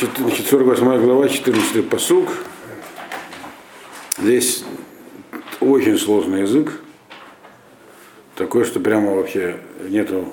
Значит, 0.00 0.46
48 0.46 0.98
глава, 1.02 1.28
14 1.28 1.86
посуг. 1.86 2.30
Здесь 4.16 4.64
очень 5.60 5.98
сложный 5.98 6.40
язык. 6.40 6.80
Такой, 8.34 8.64
что 8.64 8.80
прямо 8.80 9.14
вообще 9.14 9.56
нету 9.90 10.32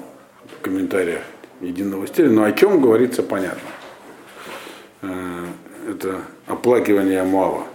комментариев 0.62 1.20
единого 1.60 2.08
стиля. 2.08 2.30
Но 2.30 2.46
о 2.46 2.54
чем 2.54 2.80
говорится, 2.80 3.24
понятно. 3.24 3.70
Э, 5.02 5.46
это 5.90 6.22
оплакивание 6.46 7.24
Муава. 7.24 7.66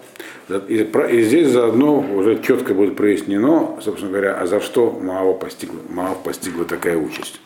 И, 0.48 1.22
здесь 1.22 1.48
заодно 1.48 2.00
уже 2.00 2.42
четко 2.42 2.72
будет 2.72 2.96
прояснено, 2.96 3.78
собственно 3.82 4.12
говоря, 4.12 4.38
а 4.40 4.46
за 4.46 4.60
что 4.60 4.90
Маава 4.92 5.34
постигла, 5.34 5.80
Маав 5.90 6.22
постигла 6.22 6.64
такая 6.64 6.96
участь 6.96 7.38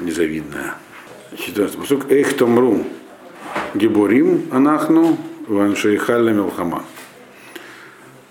незавидная. 0.00 0.74
14 1.38 1.78
посук. 1.78 2.10
Эх 2.10 2.36
томру 2.36 2.84
гиборим 3.74 4.48
анахну 4.50 5.16
ваншейхалля 5.46 6.32
милхама. 6.32 6.84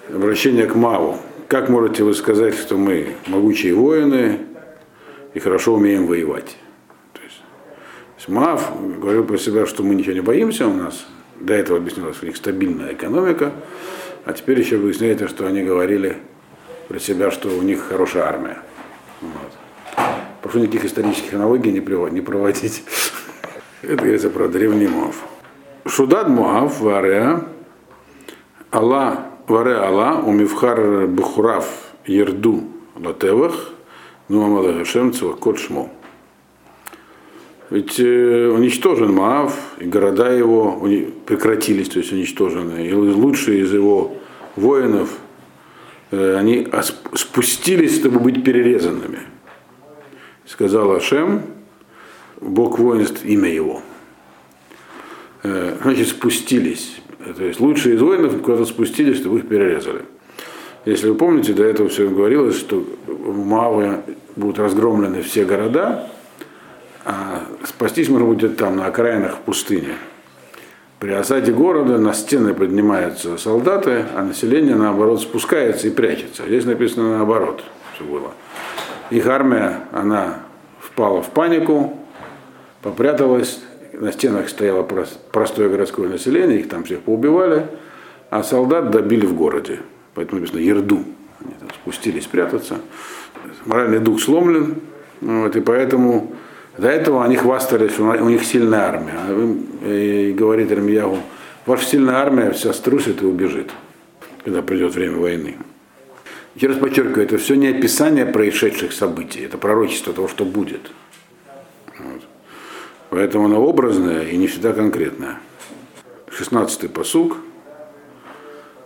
Обращение 0.10 0.66
к 0.66 0.76
Маву. 0.76 1.18
Как 1.48 1.70
можете 1.70 2.04
вы 2.04 2.14
сказать, 2.14 2.56
что 2.56 2.78
мы 2.78 3.16
могучие 3.28 3.74
воины 3.74 4.40
и 5.34 5.40
хорошо 5.40 5.74
умеем 5.74 6.06
воевать? 6.08 6.58
То 7.14 7.22
есть 7.22 8.30
Мав 8.30 8.72
говорил 9.00 9.24
про 9.24 9.38
себя, 9.38 9.66
что 9.66 9.84
мы 9.84 9.96
ничего 9.96 10.14
не 10.14 10.22
боимся, 10.22 10.68
у 10.68 10.74
нас 10.74 11.06
до 11.40 11.54
этого 11.54 11.78
объяснилось, 11.78 12.16
что 12.16 12.26
у 12.26 12.28
них 12.28 12.38
стабильная 12.38 12.94
экономика, 12.94 13.52
а 14.26 14.34
теперь 14.34 14.60
еще 14.60 14.78
выясняется, 14.78 15.28
что 15.28 15.48
они 15.48 15.64
говорили 15.64 16.18
про 16.88 17.00
себя, 17.00 17.32
что 17.32 17.50
у 17.50 17.62
них 17.62 17.82
хорошая 17.90 18.24
армия. 18.24 18.60
Вот. 19.22 19.52
Прошу 20.42 20.60
никаких 20.60 20.86
исторических 20.86 21.34
аналогий 21.34 21.72
не, 21.72 22.22
проводить. 22.22 22.84
Это 23.82 23.96
говорится 23.96 24.30
про 24.30 24.48
древний 24.48 24.88
Моав. 24.88 25.16
Шудад 25.88 26.30
Моав, 26.30 26.80
Вареа, 26.82 27.46
Алла, 28.72 29.32
Варе 29.48 29.74
Алла, 29.74 30.22
Умивхар 30.24 31.08
Бухурав, 31.08 31.68
Ерду, 32.06 32.64
Латевах, 32.96 33.72
Нуамада 34.30 34.74
Гашем, 34.74 35.12
Цвакот 35.14 35.58
Шмо. 35.58 35.90
Ведь 37.72 38.00
э, 38.00 38.50
уничтожен 38.50 39.14
Маав, 39.14 39.58
и 39.80 39.86
города 39.86 40.30
его 40.32 40.80
прекратились, 41.26 41.90
то 41.90 42.00
есть 42.00 42.12
уничтожены. 42.12 42.88
И 42.88 42.94
лучшие 42.94 43.62
из 43.62 43.74
его 43.74 44.14
воинов, 44.56 45.10
э, 46.12 46.36
они 46.38 46.68
спустились, 47.16 47.98
чтобы 47.98 48.20
быть 48.20 48.44
перерезанными. 48.44 49.20
Сказал 50.46 50.92
Ашем, 50.92 51.42
Бог 52.42 52.80
воинств, 52.80 53.24
имя 53.24 53.50
его. 53.50 53.82
Э, 55.44 55.78
значит, 55.82 56.10
спустились. 56.10 56.98
То 57.38 57.44
есть 57.44 57.60
лучшие 57.60 57.96
из 57.96 58.02
воинов 58.02 58.42
куда-то 58.42 58.66
спустились, 58.66 59.18
чтобы 59.18 59.40
их 59.40 59.48
перерезали. 59.48 60.02
Если 60.86 61.10
вы 61.10 61.16
помните, 61.16 61.54
до 61.54 61.64
этого 61.64 61.90
все 61.90 62.10
говорилось, 62.10 62.58
что 62.58 62.84
в 63.06 63.46
Мааве 63.46 64.02
будут 64.36 64.58
разгромлены 64.58 65.22
все 65.22 65.46
города, 65.46 66.10
а 67.06 67.44
спастись 67.64 68.10
можно 68.10 68.28
будет 68.28 68.58
там, 68.58 68.78
на 68.78 68.88
окраинах 68.88 69.40
пустыни. 69.40 69.94
При 71.00 71.12
осаде 71.12 71.52
города 71.52 71.98
на 71.98 72.14
стены 72.14 72.54
поднимаются 72.54 73.38
солдаты, 73.38 74.06
а 74.16 74.24
население, 74.24 74.76
наоборот, 74.76 75.22
спускается 75.22 75.88
и 75.88 75.92
прячется. 75.92 76.44
Здесь 76.46 76.66
написано 76.66 77.18
наоборот, 77.18 77.64
все 77.96 78.04
было. 78.04 78.32
Их 79.12 79.26
армия, 79.28 79.82
она 79.92 80.40
впала 80.80 81.22
в 81.22 81.30
панику, 81.30 82.01
попряталась, 82.82 83.62
на 83.94 84.12
стенах 84.12 84.50
стояло 84.50 84.84
простое 85.32 85.70
городское 85.70 86.08
население, 86.08 86.60
их 86.60 86.70
там 86.70 86.84
всех 86.84 87.02
поубивали, 87.02 87.68
а 88.30 88.44
солдат 88.44 88.92
добили 88.92 89.26
в 89.26 89.36
городе. 89.36 89.80
Поэтому 90.16 90.40
написано 90.40 90.62
Ерду. 90.62 91.04
Они 91.44 91.54
там 91.60 91.70
спустились 91.82 92.26
прятаться. 92.26 92.80
Моральный 93.66 94.00
дух 94.00 94.22
сломлен, 94.22 94.76
вот, 95.22 95.56
и 95.56 95.62
поэтому 95.62 96.34
до 96.78 96.88
этого 96.88 97.24
они 97.24 97.36
хвастались, 97.36 97.94
что 97.94 98.04
у 98.04 98.30
них 98.30 98.44
сильная 98.44 98.82
армия. 98.82 99.14
А 99.16 99.88
и 99.88 100.34
говорит 100.34 100.72
Армиягу, 100.72 101.18
ваша 101.66 101.86
сильная 101.86 102.16
армия 102.16 102.52
вся 102.52 102.74
струсит 102.74 103.22
и 103.22 103.26
убежит, 103.26 103.72
когда 104.44 104.62
придет 104.62 104.96
время 104.96 105.18
войны. 105.18 105.58
Еще 106.56 106.68
раз 106.68 106.78
подчеркиваю, 106.78 107.26
это 107.26 107.38
все 107.38 107.56
не 107.56 107.68
описание 107.68 108.26
происшедших 108.26 108.94
событий, 108.94 109.42
это 109.42 109.58
пророчество 109.58 110.14
того, 110.14 110.28
что 110.28 110.44
будет. 110.44 110.92
Поэтому 113.12 113.46
оно 113.46 113.62
образное 113.64 114.24
и 114.24 114.38
не 114.38 114.48
всегда 114.48 114.72
конкретное. 114.72 115.40
16-й 116.30 116.88
посуг. 116.88 117.38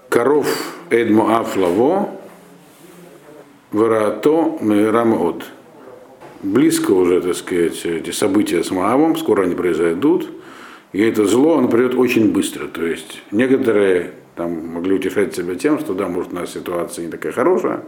Коров 0.09 0.47
Эдмо 0.89 1.39
Афлаво 1.39 2.09
Варато 3.71 4.57
Мерамот 4.61 5.45
близко 6.41 6.91
уже, 6.91 7.21
так 7.21 7.35
сказать, 7.35 7.85
эти 7.85 8.09
события 8.09 8.63
с 8.63 8.71
Моавом, 8.71 9.15
скоро 9.15 9.43
они 9.43 9.53
произойдут, 9.53 10.29
и 10.91 11.03
это 11.03 11.25
зло, 11.25 11.57
оно 11.57 11.67
придет 11.67 11.93
очень 11.95 12.31
быстро. 12.31 12.67
То 12.67 12.83
есть 12.83 13.21
некоторые 13.29 14.13
там 14.35 14.69
могли 14.69 14.95
утешать 14.95 15.35
себя 15.35 15.55
тем, 15.55 15.79
что 15.79 15.93
да, 15.93 16.07
может 16.07 16.33
у 16.33 16.35
нас 16.35 16.51
ситуация 16.51 17.05
не 17.05 17.11
такая 17.11 17.31
хорошая, 17.31 17.83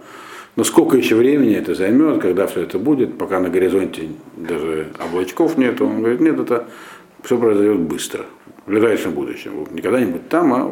но 0.58 0.64
сколько 0.64 0.98
еще 0.98 1.16
времени 1.16 1.56
это 1.56 1.76
займет, 1.76 2.20
когда 2.20 2.48
все 2.48 2.62
это 2.62 2.80
будет, 2.80 3.16
пока 3.20 3.40
на 3.40 3.48
горизонте 3.50 4.10
даже 4.36 4.88
облачков 4.98 5.56
нет, 5.56 5.80
он 5.82 6.00
говорит, 6.00 6.20
нет, 6.20 6.40
это 6.40 6.68
все 7.24 7.38
произойдет 7.38 7.78
быстро, 7.82 8.26
в 8.66 8.70
ближайшем 8.72 9.12
будущем. 9.12 9.68
Не 9.72 9.82
когда-нибудь 9.82 10.28
там, 10.30 10.54
а 10.54 10.68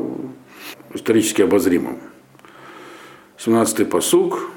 исторически 0.95 1.43
обозримом. 1.43 1.99
17-й 3.37 3.85
посуг. 3.85 4.49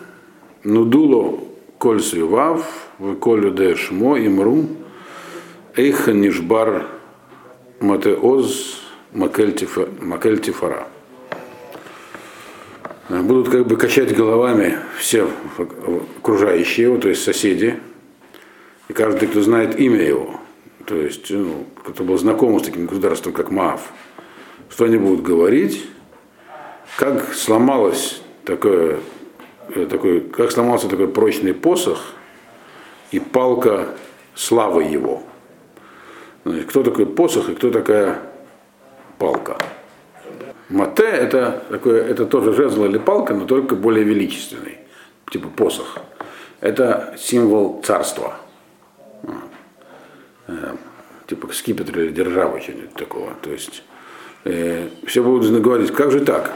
Нудуло 0.64 1.40
коль 1.76 2.00
свивав, 2.00 2.88
Веколю 2.98 3.50
де 3.50 3.76
шмо 3.76 4.18
имру, 4.18 4.64
эйха 5.76 6.12
нишбар 6.14 6.86
матеоз 7.80 8.80
макельтифара. 9.12 10.88
Будут 13.08 13.48
как 13.48 13.66
бы 13.66 13.76
качать 13.76 14.14
головами 14.14 14.78
все 14.98 15.30
окружающие 16.18 16.86
его, 16.86 16.98
то 16.98 17.08
есть 17.08 17.22
соседи, 17.22 17.80
и 18.88 18.92
каждый, 18.92 19.28
кто 19.28 19.40
знает 19.40 19.80
имя 19.80 20.02
его, 20.02 20.38
то 20.84 20.94
есть 20.94 21.30
ну, 21.30 21.64
кто 21.84 22.04
был 22.04 22.18
знаком 22.18 22.58
с 22.60 22.64
таким 22.64 22.86
государством, 22.86 23.32
как 23.32 23.50
Маав, 23.50 23.92
что 24.68 24.84
они 24.84 24.98
будут 24.98 25.22
говорить, 25.22 25.86
как 26.96 27.32
сломалось 27.32 28.20
такое, 28.44 28.98
э, 29.74 29.86
такой, 29.86 30.20
как 30.20 30.52
сломался 30.52 30.88
такой 30.88 31.08
прочный 31.08 31.54
посох– 31.54 31.98
и 33.10 33.18
палка 33.18 33.88
славы 34.34 34.84
его. 34.84 35.22
Кто 36.68 36.82
такой 36.82 37.06
посох 37.06 37.48
и 37.48 37.54
кто 37.54 37.70
такая 37.70 38.22
палка? 39.18 39.58
Мате 40.68 41.04
это, 41.04 41.62
такое, 41.70 42.04
это 42.04 42.26
тоже 42.26 42.52
жезл 42.52 42.84
или 42.84 42.98
палка, 42.98 43.32
но 43.32 43.46
только 43.46 43.74
более 43.74 44.04
величественный, 44.04 44.78
типа 45.30 45.48
посох. 45.48 45.98
Это 46.60 47.14
символ 47.18 47.80
царства. 47.82 48.34
Э, 50.46 50.76
типа 51.26 51.52
скипетр 51.52 51.98
или 52.00 52.10
держава, 52.10 52.60
что-нибудь 52.60 52.94
такого. 52.94 53.32
То 53.40 53.50
есть 53.50 53.82
э, 54.44 54.88
все 55.06 55.22
будут 55.22 55.50
говорить, 55.62 55.92
как 55.92 56.10
же 56.10 56.20
так? 56.20 56.52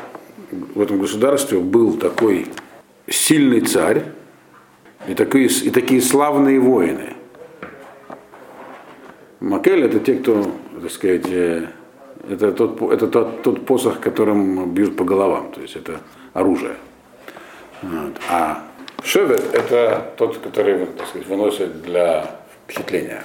В 0.50 0.80
этом 0.80 0.98
государстве 0.98 1.58
был 1.58 1.96
такой 1.96 2.46
сильный 3.08 3.60
царь, 3.60 4.04
и 5.08 5.14
такие, 5.14 5.46
и 5.46 5.70
такие 5.70 6.02
славные 6.02 6.60
воины. 6.60 7.14
Макель 9.40 9.84
это 9.84 9.98
те, 9.98 10.14
кто, 10.14 10.54
так 10.80 10.90
сказать, 10.90 11.26
э, 11.28 11.66
это 12.28 12.52
тот, 12.52 12.80
это 12.92 13.06
тот, 13.06 13.42
тот 13.42 13.66
посох, 13.66 14.00
которым 14.00 14.72
бьют 14.72 14.96
по 14.96 15.04
головам, 15.04 15.52
то 15.52 15.60
есть 15.60 15.76
это 15.76 16.00
оружие. 16.32 16.76
Вот. 17.82 18.12
А 18.30 18.62
шевет 19.02 19.54
это 19.54 20.12
тот, 20.16 20.38
который 20.38 20.86
так 20.86 21.08
сказать, 21.08 21.26
выносит 21.26 21.82
для 21.82 22.36
впечатления, 22.64 23.22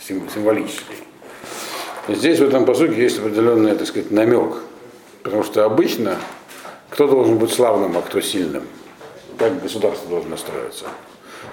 символический. 0.00 0.96
Здесь 2.08 2.38
в 2.38 2.44
этом 2.44 2.64
посуке 2.64 3.02
есть 3.02 3.18
определенный, 3.18 3.74
так 3.74 3.86
сказать, 3.86 4.10
намек, 4.10 4.56
потому 5.22 5.42
что 5.42 5.64
обычно 5.64 6.16
кто 6.90 7.06
должен 7.06 7.38
быть 7.38 7.52
славным, 7.52 7.96
а 7.96 8.02
кто 8.02 8.20
сильным– 8.20 8.64
как 9.38 9.62
государство 9.62 10.10
должно 10.10 10.36
строиться. 10.36 10.86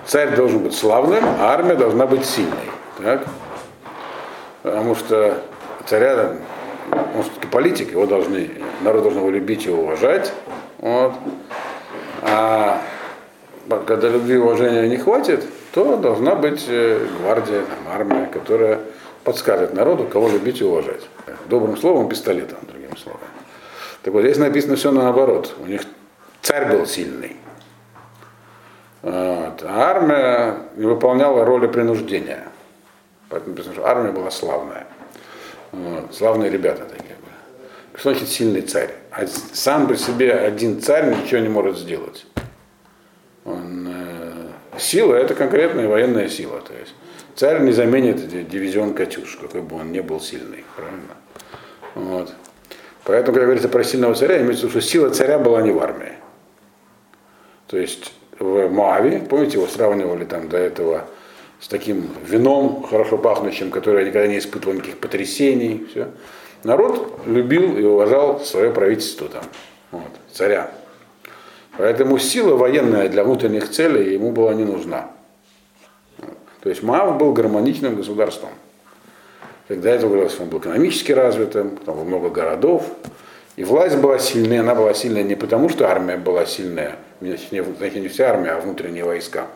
Царь 0.05 0.35
должен 0.35 0.59
быть 0.59 0.75
славным, 0.75 1.23
а 1.23 1.53
армия 1.53 1.75
должна 1.75 2.07
быть 2.07 2.25
сильной. 2.25 2.69
Так? 2.97 3.25
Потому 4.63 4.95
что 4.95 5.43
царя, 5.85 6.35
он 6.91 7.23
все-таки 7.23 7.47
политик, 7.47 7.91
его 7.91 8.05
должны, 8.05 8.49
народ 8.81 9.03
должен 9.03 9.21
его 9.21 9.31
любить 9.31 9.65
и 9.65 9.69
уважать. 9.69 10.33
Вот. 10.79 11.13
А 12.21 12.81
когда 13.87 14.09
любви 14.09 14.35
и 14.35 14.37
уважения 14.37 14.87
не 14.87 14.97
хватит, 14.97 15.43
то 15.73 15.97
должна 15.97 16.35
быть 16.35 16.65
э, 16.67 17.05
гвардия, 17.19 17.61
там, 17.61 17.93
армия, 17.93 18.27
которая 18.27 18.79
подскажет 19.23 19.73
народу, 19.73 20.05
кого 20.05 20.29
любить 20.29 20.61
и 20.61 20.63
уважать. 20.63 21.01
Добрым 21.47 21.77
словом, 21.77 22.07
пистолетом, 22.07 22.59
другими 22.61 22.95
словами. 22.95 23.25
Так 24.03 24.13
вот, 24.13 24.21
здесь 24.21 24.37
написано 24.37 24.75
все 24.75 24.91
наоборот. 24.91 25.55
У 25.59 25.65
них 25.65 25.81
царь 26.41 26.71
был 26.71 26.85
сильный. 26.85 27.35
Вот. 29.01 29.63
А 29.63 29.91
армия 29.91 30.57
выполняла 30.75 31.43
роли 31.43 31.67
принуждения. 31.67 32.43
Поэтому 33.29 33.53
написано, 33.53 33.73
что 33.73 33.87
армия 33.87 34.11
была 34.11 34.31
славная. 34.31 34.84
Вот. 35.75 36.16
Славные 36.16 36.50
ребята 36.50 36.86
такие 36.86 37.16
были. 37.16 38.00
Что 38.00 38.12
значит 38.12 38.30
сильный 38.30 38.62
царь? 38.62 38.92
А 39.12 39.27
сам 39.27 39.88
по 39.88 39.95
себе 39.95 40.33
один 40.33 40.81
царь 40.81 41.13
ничего 41.16 41.42
не 41.42 41.50
может 41.50 41.77
сделать. 41.77 42.25
Он, 43.44 43.88
э, 43.89 44.80
сила 44.80 45.16
это 45.16 45.36
конкретная 45.36 45.88
военная 45.88 46.30
сила. 46.30 46.62
То 46.62 46.74
есть 46.74 46.94
царь 47.36 47.62
не 47.62 47.74
заменит 47.74 48.48
дивизион 48.48 48.94
Катюш, 48.94 49.38
какой 49.42 49.62
бы 49.62 49.75
он 49.75 49.92
ни 49.92 50.00
был 50.00 50.22
сильный. 50.22 50.63
Правильно? 50.75 51.16
Вот. 51.95 52.33
Поэтому, 53.04 53.33
когда 53.33 53.45
говорится 53.45 53.69
про 53.69 53.83
сильного 53.83 54.16
царя, 54.16 54.42
имеется 54.42 54.68
в 54.68 54.69
виду, 54.69 54.80
что 54.80 54.81
сила 54.81 55.10
царя 55.10 55.38
была 55.39 55.62
не 55.62 55.71
в 55.71 55.80
армии. 55.80 56.13
То 57.68 57.78
есть 57.78 58.13
в 58.39 58.69
Моаве, 58.69 59.19
помните, 59.30 59.57
его 59.57 59.68
сравнивали 59.68 60.24
там 60.24 60.48
до 60.48 60.57
этого 60.57 61.06
с 61.60 61.68
таким 61.68 62.10
вином 62.25 62.84
хорошо 62.90 63.18
пахнущим, 63.18 63.72
которое 63.72 64.06
никогда 64.06 64.28
не 64.28 64.40
испытывал 64.40 64.75
никаких 64.75 64.98
потрясений. 64.98 65.88
Все. 65.90 66.10
Народ 66.63 67.19
любил 67.25 67.78
и 67.78 67.84
уважал 67.84 68.40
свое 68.40 68.72
правительство 68.72 69.28
там, 69.28 69.44
вот, 69.92 70.12
царя. 70.31 70.72
Поэтому 71.78 72.18
сила 72.18 72.56
военная 72.56 73.10
для 73.10 73.24
внутренних 73.24 73.69
целей 73.69 74.13
ему 74.13 74.31
была 74.31 74.54
не 74.54 74.63
нужна. 74.63 75.12
То 76.62 76.69
есть 76.69 76.81
Маав 76.81 77.18
был 77.18 77.34
гармоничным 77.34 77.96
государством. 77.96 78.50
Когда 79.68 79.92
это 79.92 80.07
говорилось, 80.07 80.40
он 80.40 80.50
был 80.50 80.60
экономически 80.60 81.12
развитым, 81.12 81.78
там 81.78 81.96
было 81.96 82.04
много 82.04 82.30
городов, 82.30 82.86
и 83.56 83.63
власть 83.63 83.98
была 83.98 84.19
сильная, 84.19 84.62
она 84.62 84.75
была 84.75 84.94
сильная 84.94 85.24
не 85.24 85.36
потому, 85.36 85.69
что 85.69 85.88
армия 85.88 86.18
была 86.18 86.46
сильная, 86.46 86.98
значит, 87.21 87.51
не 87.51 88.07
вся 88.07 88.29
армия, 88.29 88.51
а 88.51 88.59
внутренние 88.59 89.03
войска, 89.03 89.47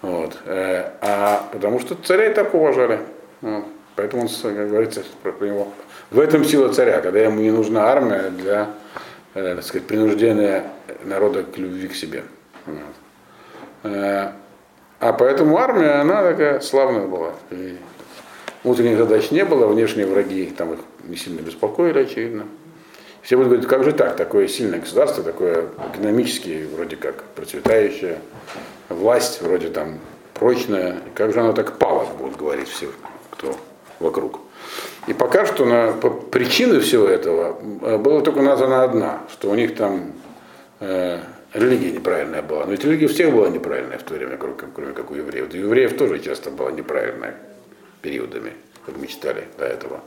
вот, 0.00 0.36
э, 0.46 0.90
а 1.00 1.48
потому 1.52 1.78
что 1.80 1.94
царей 1.94 2.30
так 2.34 2.54
уважали. 2.54 3.00
Вот. 3.40 3.64
Поэтому 3.94 4.22
он, 4.22 4.28
как 4.28 4.70
говорится, 4.70 5.02
про 5.22 5.32
него. 5.46 5.68
В 6.10 6.18
этом 6.18 6.44
сила 6.44 6.72
царя, 6.72 7.00
когда 7.00 7.20
ему 7.20 7.40
не 7.40 7.50
нужна 7.50 7.84
армия 7.84 8.30
для 8.30 8.70
э, 9.34 9.54
так 9.56 9.64
сказать, 9.64 9.86
принуждения 9.86 10.64
народа 11.04 11.42
к 11.42 11.58
любви 11.58 11.88
к 11.88 11.94
себе. 11.94 12.22
Вот. 12.66 13.92
Э, 13.92 14.32
а 15.00 15.12
поэтому 15.12 15.58
армия, 15.58 16.00
она 16.00 16.22
такая 16.22 16.60
славная 16.60 17.06
была. 17.06 17.32
И 17.50 17.76
внутренних 18.62 18.98
задач 18.98 19.30
не 19.30 19.44
было, 19.44 19.66
внешние 19.66 20.06
враги 20.06 20.46
там 20.56 20.74
их 20.74 20.78
не 21.04 21.16
сильно 21.16 21.40
беспокоили, 21.40 22.00
очевидно. 22.00 22.46
Все 23.22 23.36
будут 23.36 23.50
говорить, 23.50 23.68
как 23.68 23.84
же 23.84 23.92
так, 23.92 24.16
такое 24.16 24.48
сильное 24.48 24.80
государство, 24.80 25.22
такое 25.22 25.66
экономически 25.94 26.66
вроде 26.74 26.96
как 26.96 27.22
процветающее, 27.36 28.18
власть 28.88 29.40
вроде 29.42 29.68
там 29.68 30.00
прочная, 30.34 30.96
как 31.14 31.32
же 31.32 31.40
оно 31.40 31.52
так 31.52 31.78
пало, 31.78 32.04
будут 32.18 32.36
говорить 32.36 32.68
все, 32.68 32.88
кто 33.30 33.56
вокруг. 34.00 34.40
И 35.06 35.14
пока 35.14 35.46
что 35.46 35.64
на 35.64 35.92
причины 35.92 36.80
всего 36.80 37.06
этого 37.06 37.58
э, 37.82 37.96
была 37.96 38.22
только 38.22 38.42
названа 38.42 38.82
одна, 38.82 39.20
что 39.30 39.50
у 39.50 39.54
них 39.54 39.76
там 39.76 40.12
э, 40.80 41.20
религия 41.52 41.92
неправильная 41.92 42.42
была. 42.42 42.64
Но 42.64 42.72
ведь 42.72 42.84
религия 42.84 43.06
у 43.06 43.08
всех 43.08 43.32
была 43.32 43.48
неправильная 43.48 43.98
в 43.98 44.02
то 44.02 44.14
время, 44.14 44.36
кроме, 44.36 44.56
кроме 44.74 44.92
как 44.92 45.12
у 45.12 45.14
евреев. 45.14 45.52
У 45.52 45.56
евреев 45.56 45.96
тоже 45.96 46.18
часто 46.18 46.50
была 46.50 46.72
неправильная 46.72 47.36
периодами, 48.00 48.52
как 48.84 48.96
мы 48.96 49.06
читали 49.06 49.46
до 49.58 49.64
этого 49.64 50.00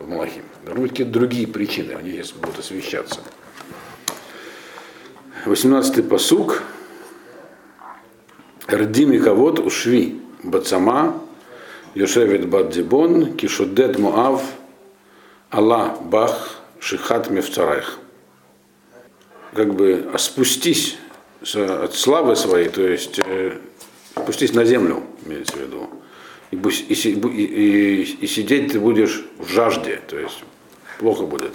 в 0.00 0.08
Малахим. 0.08 0.42
Должны 0.64 0.82
быть 0.82 0.90
какие-то 0.92 1.12
другие 1.12 1.46
причины, 1.46 1.92
они 1.92 2.10
здесь 2.10 2.32
будут 2.32 2.58
освещаться. 2.58 3.20
18-й 5.46 6.02
посук. 6.02 6.62
Рдими 8.68 9.18
кавод 9.18 9.58
ушви 9.58 10.20
бацама 10.42 11.20
Йошевит 11.94 12.48
Баддибон, 12.48 13.36
Кишудет 13.36 13.98
Муав, 13.98 14.42
Алла 15.50 15.96
Бах, 16.00 16.60
Шихат 16.78 17.30
Мевцарайх. 17.30 17.98
Как 19.54 19.74
бы 19.74 20.08
спустись 20.18 20.98
от 21.42 21.94
славы 21.94 22.36
своей, 22.36 22.68
то 22.68 22.82
есть 22.82 23.18
э, 23.18 23.58
спустись 24.14 24.52
на 24.52 24.64
землю, 24.64 25.02
имеется 25.26 25.56
в 25.56 25.60
виду, 25.60 25.90
и, 26.50 26.56
и, 26.56 26.94
и, 26.94 28.02
и 28.20 28.26
сидеть 28.26 28.72
ты 28.72 28.80
будешь 28.80 29.24
в 29.38 29.48
жажде, 29.48 30.00
то 30.08 30.18
есть 30.18 30.42
плохо 30.98 31.24
будет. 31.24 31.52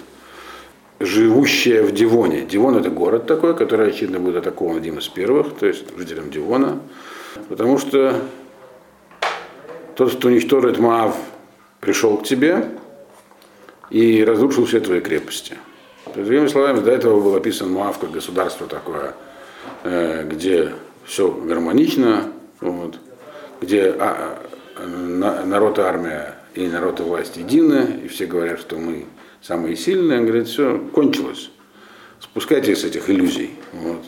Живущая 0.98 1.82
в 1.82 1.92
Дивоне. 1.92 2.42
Дивон 2.42 2.76
это 2.76 2.88
город 2.88 3.26
такой, 3.26 3.54
который, 3.54 3.90
очевидно, 3.90 4.18
будет 4.18 4.36
атакован 4.36 4.78
одним 4.78 4.98
из 4.98 5.08
первых, 5.08 5.54
то 5.54 5.66
есть 5.66 5.84
жителям 5.96 6.30
Дивона. 6.30 6.80
Потому 7.50 7.76
что 7.76 8.22
тот, 9.94 10.14
кто 10.14 10.28
уничтожит 10.28 10.78
Маав, 10.78 11.14
пришел 11.80 12.16
к 12.16 12.24
тебе 12.24 12.70
и 13.90 14.24
разрушил 14.24 14.64
все 14.64 14.80
твои 14.80 15.00
крепости. 15.00 15.56
То 16.06 16.22
другими 16.22 16.46
словами, 16.46 16.80
до 16.80 16.92
этого 16.92 17.20
был 17.20 17.34
описан 17.34 17.70
Маав 17.70 17.98
как 17.98 18.12
государство 18.12 18.66
такое, 18.66 19.14
э, 19.84 20.26
где 20.26 20.72
все 21.04 21.30
гармонично, 21.30 22.32
вот, 22.60 22.98
где 23.60 23.94
а, 23.98 24.38
народ 24.78 25.78
и 25.78 25.82
армия 25.82 26.34
и 26.54 26.66
народ 26.68 27.00
и 27.00 27.02
власть 27.02 27.36
едины, 27.36 28.00
и 28.04 28.08
все 28.08 28.26
говорят, 28.26 28.60
что 28.60 28.76
мы 28.76 29.06
самые 29.42 29.76
сильные. 29.76 30.20
Он 30.20 30.26
говорит, 30.26 30.48
все, 30.48 30.78
кончилось. 30.92 31.50
Спускайтесь 32.20 32.80
с 32.80 32.84
этих 32.84 33.10
иллюзий. 33.10 33.50
Вот. 33.72 34.04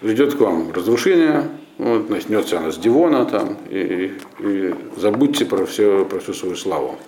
Придет 0.00 0.34
к 0.34 0.40
вам 0.40 0.72
разрушение, 0.72 1.48
вот, 1.78 2.10
начнется 2.10 2.58
она 2.58 2.72
с 2.72 2.78
Дивона 2.78 3.24
там, 3.24 3.56
и, 3.68 4.12
и 4.40 4.74
забудьте 4.96 5.44
про, 5.44 5.64
все, 5.66 6.04
про 6.04 6.18
всю 6.20 6.34
свою 6.34 6.56
славу. 6.56 6.98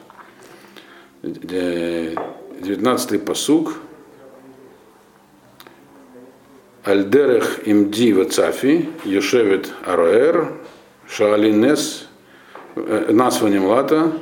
19-й 1.22 3.18
посуг. 3.18 3.74
Альдерех 6.82 7.68
имди 7.68 8.12
вацафи, 8.12 8.88
Йошевит 9.04 9.70
Ароэр, 9.84 10.59
Шаалинес, 11.10 12.06
э, 12.76 13.06
названием 13.10 13.66
Лата, 13.66 14.12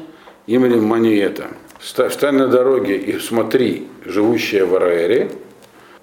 именем 0.46 0.84
Маниета. 0.84 1.48
Встань 1.78 2.36
на 2.36 2.48
дороге 2.48 2.96
и 2.96 3.18
смотри, 3.18 3.86
живущая 4.04 4.64
в 4.64 4.74
Араэре. 4.74 5.30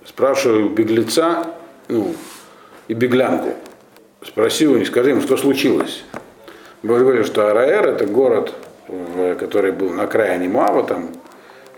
Спрашиваю 0.06 0.70
беглеца 0.70 1.56
ну, 1.88 2.13
и 2.88 2.94
беглянку. 2.94 3.56
Спроси 4.24 4.68
у 4.68 4.77
них, 4.77 4.88
скажи 4.88 5.12
им, 5.12 5.22
что 5.22 5.38
случилось. 5.38 6.04
Мы 6.84 7.00
говорили, 7.00 7.24
что 7.24 7.50
Араэр 7.50 7.88
это 7.88 8.06
город, 8.06 8.54
который 9.39 9.72
был 9.72 9.89
на 9.89 10.04
окраине 10.04 10.48
Муава, 10.48 10.84
там 10.84 11.10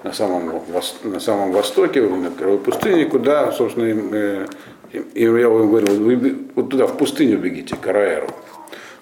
на 0.04 0.12
самом, 0.12 0.62
на 1.04 1.20
самом 1.22 1.54
востоке, 1.54 2.02
на 2.02 2.30
Кровой 2.32 2.60
пустыне, 2.60 3.06
куда, 3.06 3.52
собственно, 3.54 3.86
э, 4.14 4.48
и 4.92 5.24
я 5.24 5.50
вам 5.50 5.70
говорю, 5.70 5.94
вы 5.94 6.38
вот 6.56 6.70
туда, 6.70 6.88
в 6.88 6.98
пустыню 6.98 7.38
бегите, 7.38 7.76
к 7.78 7.88
Араэру. 7.88 8.28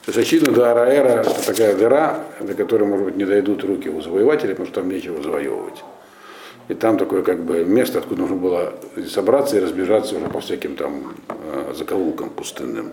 То 0.06 0.12
есть, 0.12 0.20
очевидно, 0.20 0.54
до 0.54 0.72
Араэра 0.72 1.26
такая 1.48 1.76
дыра, 1.76 2.24
до 2.40 2.54
которой, 2.54 2.84
может 2.84 3.06
быть, 3.06 3.16
не 3.16 3.26
дойдут 3.26 3.64
руки 3.64 3.90
у 3.90 4.02
завоевателей, 4.02 4.52
потому 4.52 4.68
что 4.68 4.82
там 4.82 4.90
нечего 4.90 5.22
завоевывать. 5.22 5.84
И 6.68 6.76
там 6.76 7.00
такое 7.00 7.24
как 7.24 7.44
бы 7.44 7.66
место, 7.66 8.00
откуда 8.00 8.22
нужно 8.22 8.36
было 8.36 8.74
собраться 9.08 9.58
и 9.58 9.60
разбежаться 9.60 10.16
уже 10.16 10.28
по 10.28 10.42
всяким 10.42 10.76
там 10.76 11.16
э, 11.28 11.74
закоулкам 11.76 12.30
пустынным. 12.30 12.92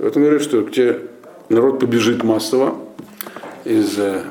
Он 0.00 0.10
говорит, 0.10 0.42
что 0.42 0.62
где 0.62 0.98
народ 1.48 1.78
побежит 1.78 2.24
массово 2.24 2.76
из 3.64 3.96
э, 4.00 4.22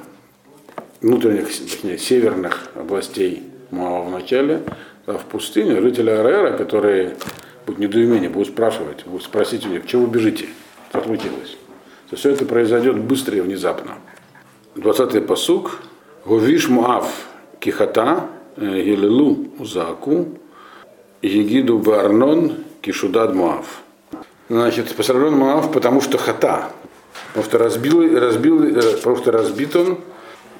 внутренних, 1.00 1.48
точнее, 1.48 1.98
северных 1.98 2.72
областей 2.76 3.44
Моава 3.72 4.04
в 4.04 4.12
начале, 4.12 4.64
а 5.06 5.18
в 5.18 5.24
пустыню 5.24 5.82
жители 5.82 6.10
Араэра, 6.10 6.58
которые 6.58 7.16
будут 7.66 7.80
недоумение, 7.80 8.30
будут 8.30 8.50
спрашивать, 8.50 9.06
будут 9.06 9.24
спросить 9.24 9.66
у 9.66 9.70
них, 9.70 9.88
чего 9.88 10.04
вы 10.04 10.12
бежите, 10.12 10.48
что 10.90 11.04
случилось 11.04 11.58
то 12.12 12.18
все 12.18 12.32
это 12.32 12.46
произойдет 12.46 12.98
быстро 13.00 13.38
и 13.38 13.42
внезапно. 13.42 13.94
20-й 14.76 15.22
посук. 15.22 15.80
Говиш 16.26 16.68
Муав 16.68 17.10
Кихата 17.60 18.28
Елелу 18.58 19.48
Узаку 19.58 20.28
Егиду 21.22 21.78
Варнон 21.78 22.66
Кишудад 22.82 23.34
Муав. 23.34 23.82
Значит, 24.50 24.94
посражен 24.94 25.38
Муав, 25.38 25.72
потому 25.72 26.02
что 26.02 26.18
хата. 26.18 26.72
Потому 27.30 27.46
что, 27.46 27.58
разбил, 27.58 28.20
разбил, 28.20 28.62
э, 28.62 28.98
потому 28.98 29.16
что 29.16 29.32
разбит 29.32 29.74
он. 29.78 29.98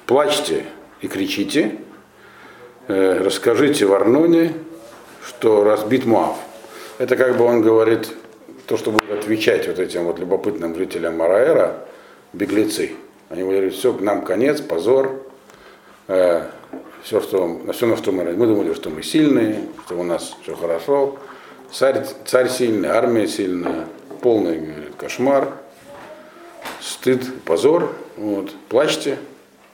Плачьте 0.06 0.64
и 1.02 1.06
кричите. 1.06 1.76
Э, 2.88 3.22
расскажите 3.22 3.84
в 3.84 3.92
Арноне, 3.92 4.54
что 5.26 5.64
разбит 5.64 6.06
Муав. 6.06 6.38
Это 6.96 7.16
как 7.16 7.36
бы 7.36 7.44
он 7.44 7.60
говорит, 7.60 8.08
то, 8.72 8.78
что 8.78 8.90
будет 8.90 9.10
отвечать 9.10 9.68
вот 9.68 9.78
этим 9.78 10.04
вот 10.04 10.18
любопытным 10.18 10.74
жителям 10.74 11.18
Мараэра, 11.18 11.84
беглецы, 12.32 12.92
Они 13.28 13.42
говорили, 13.42 13.68
все, 13.68 13.92
нам 13.92 14.24
конец, 14.24 14.62
позор. 14.62 15.26
Э, 16.08 16.46
все, 17.02 17.20
что, 17.20 17.46
на 17.46 17.74
все, 17.74 17.84
на 17.86 17.98
что 17.98 18.12
мы, 18.12 18.24
мы 18.32 18.46
думали, 18.46 18.72
что 18.72 18.88
мы 18.88 19.02
сильные, 19.02 19.66
что 19.84 19.96
у 19.96 20.04
нас 20.04 20.34
все 20.42 20.56
хорошо. 20.56 21.18
Царь, 21.70 22.02
царь 22.24 22.48
сильный, 22.48 22.88
армия 22.88 23.28
сильная, 23.28 23.88
полный 24.22 24.58
говорит, 24.60 24.94
кошмар, 24.96 25.52
стыд, 26.80 27.42
позор. 27.44 27.94
Вот. 28.16 28.54
Плачьте. 28.70 29.18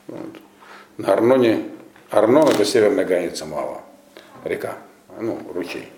Вот. 0.08 0.40
На 0.96 1.12
Арноне, 1.12 1.66
Арнон 2.10 2.48
это 2.48 2.64
северная 2.64 3.04
граница 3.04 3.46
Мала, 3.46 3.80
река, 4.42 4.74
ну, 5.20 5.38
ручей. 5.54 5.88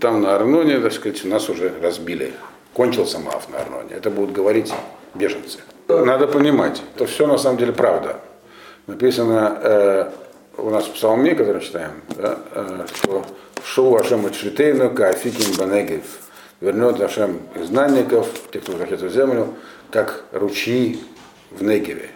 Там 0.00 0.22
на 0.22 0.34
Арноне, 0.36 0.78
так 0.78 0.92
сказать, 0.92 1.24
нас 1.24 1.48
уже 1.48 1.72
разбили. 1.80 2.32
Кончился 2.74 3.18
Маав 3.18 3.48
на 3.48 3.58
Арноне. 3.58 3.94
Это 3.94 4.10
будут 4.10 4.32
говорить 4.32 4.72
беженцы. 5.14 5.60
Надо 5.88 6.26
понимать, 6.26 6.82
это 6.94 7.06
все 7.06 7.26
на 7.26 7.38
самом 7.38 7.58
деле 7.58 7.72
правда. 7.72 8.20
Написано 8.86 9.58
э, 9.62 10.10
у 10.56 10.70
нас 10.70 10.86
в 10.86 10.92
псалме, 10.92 11.34
который 11.34 11.62
читаем, 11.62 11.92
да, 12.16 12.38
э, 12.52 12.86
что 12.94 13.24
Шоу 13.62 13.96
Ашем 13.96 14.26
Ачритейну 14.26 14.90
Каафиким 14.90 15.56
Банегев 15.56 16.02
вернет 16.60 17.00
Ашем 17.00 17.40
изгнанников, 17.54 18.28
тех, 18.50 18.62
кто 18.62 18.72
возвращается 18.72 19.06
в 19.06 19.12
землю, 19.12 19.54
как 19.90 20.24
ручьи 20.32 21.00
в 21.50 21.62
Негеве. 21.62 22.10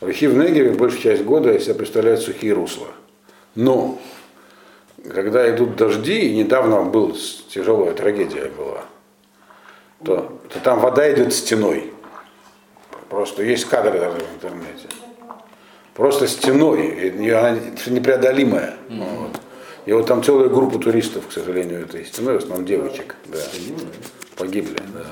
Ручьи 0.00 0.28
в 0.28 0.36
Негеве 0.36 0.72
большую 0.72 1.02
часть 1.02 1.22
года 1.22 1.58
себя 1.58 1.74
представляют 1.74 2.20
сухие 2.20 2.52
русла. 2.52 2.88
Но 3.54 3.98
когда 5.08 5.48
идут 5.54 5.76
дожди, 5.76 6.28
и 6.28 6.36
недавно 6.36 6.82
был 6.82 7.16
тяжелая 7.48 7.92
трагедия 7.94 8.50
была, 8.56 8.82
то, 10.04 10.38
то 10.52 10.60
там 10.60 10.80
вода 10.80 11.10
идет 11.12 11.32
стеной. 11.32 11.92
Просто 13.08 13.42
есть 13.42 13.64
кадры 13.64 13.98
даже 13.98 14.18
в 14.18 14.34
интернете. 14.34 14.88
Просто 15.94 16.28
стеной, 16.28 16.86
и 16.86 17.30
она 17.30 17.58
непреодолимая. 17.86 18.76
Mm-hmm. 18.88 19.18
Вот. 19.18 19.40
И 19.86 19.92
вот 19.92 20.06
там 20.06 20.22
целая 20.22 20.48
группа 20.48 20.78
туристов, 20.78 21.26
к 21.28 21.32
сожалению, 21.32 21.82
этой 21.82 22.04
стеной, 22.04 22.34
в 22.34 22.38
основном 22.38 22.64
девочек, 22.66 23.16
да, 23.26 23.38
погибли. 24.36 24.76
Да. 24.94 25.06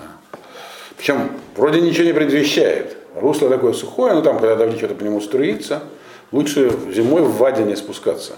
Причем 0.96 1.30
вроде 1.56 1.80
ничего 1.80 2.04
не 2.04 2.12
предвещает. 2.12 2.96
Русло 3.14 3.48
такое 3.48 3.72
сухое, 3.72 4.14
но 4.14 4.22
там, 4.22 4.38
когда 4.38 4.54
дожди 4.56 4.78
что-то 4.78 4.94
по 4.94 5.02
нему 5.02 5.20
струится, 5.20 5.82
лучше 6.30 6.70
зимой 6.92 7.22
в 7.22 7.36
воде 7.36 7.64
не 7.64 7.76
спускаться. 7.76 8.34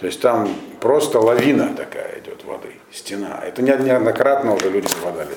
То 0.00 0.06
есть 0.06 0.20
там 0.20 0.48
просто 0.80 1.20
лавина 1.20 1.74
такая 1.76 2.18
идет 2.20 2.44
воды, 2.44 2.72
стена. 2.90 3.42
Это 3.46 3.60
неоднократно 3.60 4.54
уже 4.54 4.70
люди 4.70 4.88
попадались. 4.88 5.36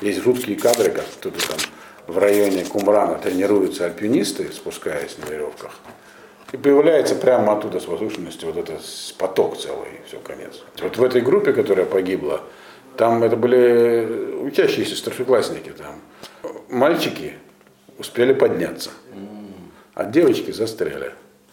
Есть 0.00 0.22
жуткие 0.22 0.56
кадры, 0.56 0.90
как 0.90 1.04
кто-то 1.18 1.48
там 1.48 1.58
в 2.06 2.16
районе 2.18 2.64
Кумрана 2.64 3.18
тренируются 3.18 3.86
альпинисты, 3.86 4.52
спускаясь 4.52 5.18
на 5.18 5.30
веревках. 5.30 5.72
И 6.52 6.56
появляется 6.56 7.16
прямо 7.16 7.54
оттуда 7.54 7.80
с 7.80 7.88
возвышенности 7.88 8.44
вот 8.44 8.56
этот 8.56 8.82
поток 9.18 9.58
целый, 9.58 10.00
все, 10.06 10.18
конец. 10.18 10.62
Вот 10.80 10.96
в 10.96 11.02
этой 11.02 11.20
группе, 11.20 11.52
которая 11.52 11.86
погибла, 11.86 12.42
там 12.96 13.24
это 13.24 13.36
были 13.36 14.36
учащиеся 14.42 14.94
старшеклассники 14.96 15.70
там. 15.70 16.00
Мальчики 16.68 17.34
успели 17.98 18.32
подняться, 18.32 18.90
а 19.94 20.04
девочки 20.04 20.52
застряли. 20.52 21.12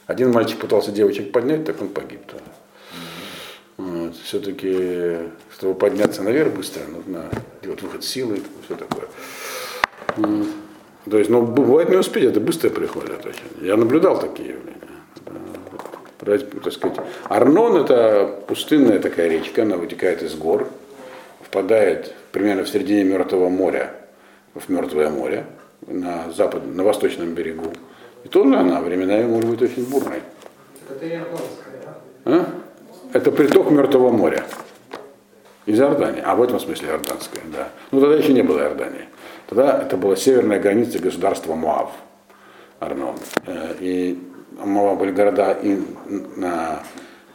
Один 0.10 0.32
мальчик 0.32 0.58
пытался 0.58 0.92
девочек 0.92 1.32
поднять, 1.32 1.66
так 1.66 1.80
он 1.80 1.90
погиб 1.90 2.22
тоже. 2.26 2.42
Вот. 3.78 4.16
Все-таки, 4.16 5.18
чтобы 5.54 5.76
подняться 5.76 6.24
наверх 6.24 6.52
быстро, 6.56 6.82
нужно 6.86 7.26
делать 7.62 7.84
выход 7.84 8.04
силы, 8.04 8.42
все 8.66 8.76
такое. 8.76 9.06
То 11.08 11.18
есть, 11.20 11.30
ну, 11.30 11.44
бывает 11.44 11.90
не 11.90 11.96
успеть, 11.96 12.24
это 12.24 12.40
быстро 12.40 12.72
приходит 12.72 13.24
очень. 13.24 13.46
Я 13.62 13.78
наблюдал 13.78 14.20
такие 14.20 14.50
явления. 14.50 14.80
Так 16.64 16.74
сказать, 16.74 16.98
Арнон 17.26 17.78
это 17.78 18.42
пустынная 18.48 19.00
такая 19.00 19.30
речка, 19.30 19.62
она 19.62 19.78
вытекает 19.78 20.24
из 20.24 20.34
гор, 20.34 20.68
впадает 21.44 22.16
примерно 22.32 22.64
в 22.64 22.70
середине 22.70 23.04
Мертвого 23.04 23.50
моря, 23.50 23.94
в 24.56 24.70
Мертвое 24.70 25.10
море, 25.10 25.46
на, 25.86 26.32
запад, 26.32 26.66
на 26.66 26.84
восточном 26.84 27.36
берегу. 27.36 27.72
И 28.24 28.28
тоже 28.28 28.56
она 28.56 28.82
временами 28.82 29.26
может 29.26 29.50
быть 29.50 29.62
очень 29.62 29.90
бурной. 29.90 30.22
А? 32.26 32.46
Это 33.14 33.32
приток 33.32 33.72
Мертвого 33.72 34.12
моря. 34.12 34.44
Из 35.66 35.80
Иордании. 35.80 36.22
А 36.26 36.36
в 36.36 36.42
этом 36.42 36.60
смысле 36.60 36.90
Иорданская, 36.90 37.44
да. 37.54 37.70
Ну 37.92 38.02
тогда 38.02 38.16
еще 38.16 38.34
не 38.34 38.42
было 38.42 38.60
Иордании. 38.60 39.06
Тогда 39.48 39.82
это 39.82 39.98
была 39.98 40.16
северная 40.16 40.60
граница 40.60 41.00
государства 41.00 41.56
Моав, 41.56 41.92
Арнон. 42.80 43.16
Э, 43.46 43.76
и 43.80 44.20
Моав 44.64 45.00
были 45.00 45.12
города 45.12 45.54
и 45.54 45.80
на 46.36 46.84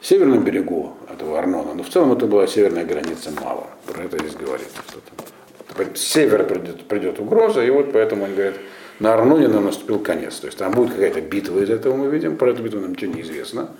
северном 0.00 0.44
берегу 0.44 0.94
этого 1.12 1.38
Арнона, 1.38 1.74
но 1.74 1.82
в 1.82 1.88
целом 1.88 2.12
это 2.12 2.26
была 2.26 2.46
северная 2.46 2.84
граница 2.84 3.30
Моава. 3.40 3.66
Про 3.86 4.04
это 4.04 4.18
здесь 4.18 4.34
говорится. 4.34 4.78
Что 4.88 5.00
там. 5.00 5.94
С 5.96 6.00
севера 6.00 6.44
придет, 6.44 6.86
придет 6.86 7.18
угроза, 7.18 7.64
и 7.64 7.70
вот 7.70 7.92
поэтому 7.92 8.24
он 8.24 8.34
говорит, 8.34 8.56
на 9.00 9.14
Арноне 9.14 9.48
нам 9.48 9.64
наступил 9.64 9.98
конец. 9.98 10.36
То 10.36 10.46
есть 10.46 10.58
там 10.58 10.72
будет 10.72 10.92
какая-то 10.92 11.20
битва 11.20 11.60
из 11.60 11.70
этого 11.70 11.96
мы 11.96 12.08
видим, 12.08 12.36
про 12.36 12.50
эту 12.50 12.62
битву 12.62 12.80
нам 12.80 12.92
ничего 12.92 13.12
не 13.12 13.22
известно, 13.22 13.70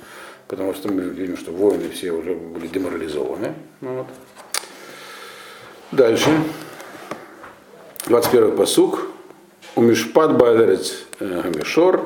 потому 0.48 0.74
что 0.74 0.92
мы 0.92 1.02
видим, 1.02 1.36
что 1.36 1.52
воины 1.52 1.88
все 1.90 2.12
уже 2.12 2.34
были 2.34 2.66
деморализованы. 2.66 3.54
Ну, 3.80 3.94
вот. 3.94 4.06
Дальше. 5.92 6.30
21 8.06 8.56
פסוק. 8.56 9.08
ומשפט 9.76 10.36
בא 10.36 10.53
אל 10.53 10.70
ארץ 10.70 11.04
המישור, 11.18 12.04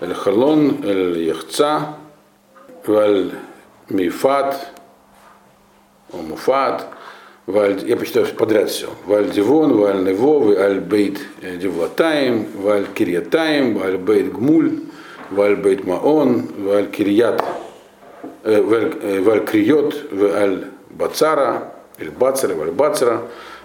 אל 0.00 0.14
חלון, 0.14 0.82
אל 0.82 1.18
יהצה, 1.18 1.96
ועל 2.86 3.32
מיפעת, 3.90 4.68
או 6.10 6.29
מופעת, 6.29 6.86
ועל, 7.46 7.82
я 7.88 7.96
почитаю 7.96 8.26
подряд 8.26 8.70
все. 8.70 8.88
ועל 9.04 9.30
דיבון, 9.30 9.76
ועל 9.76 10.04
נבו, 10.04 10.54
ועל 10.54 10.80
בית 10.80 11.18
דבלתים, 11.42 12.46
ועל 12.54 12.86
קריתים, 12.94 13.76
ועל 13.76 13.98
בית 13.98 14.32
גמול, 14.32 14.78
ועל 15.30 15.56
בית 15.56 15.84
מעון, 15.84 16.46
ועל 16.58 16.88
קריות, 16.88 17.44
Валь 18.44 19.44
Криот, 19.44 20.12
Валь 20.12 20.66
Бацара, 20.90 21.72
Эль 21.98 22.10
Бацара, 22.10 22.54
Валь 22.54 22.70
Бацара, 22.70 23.22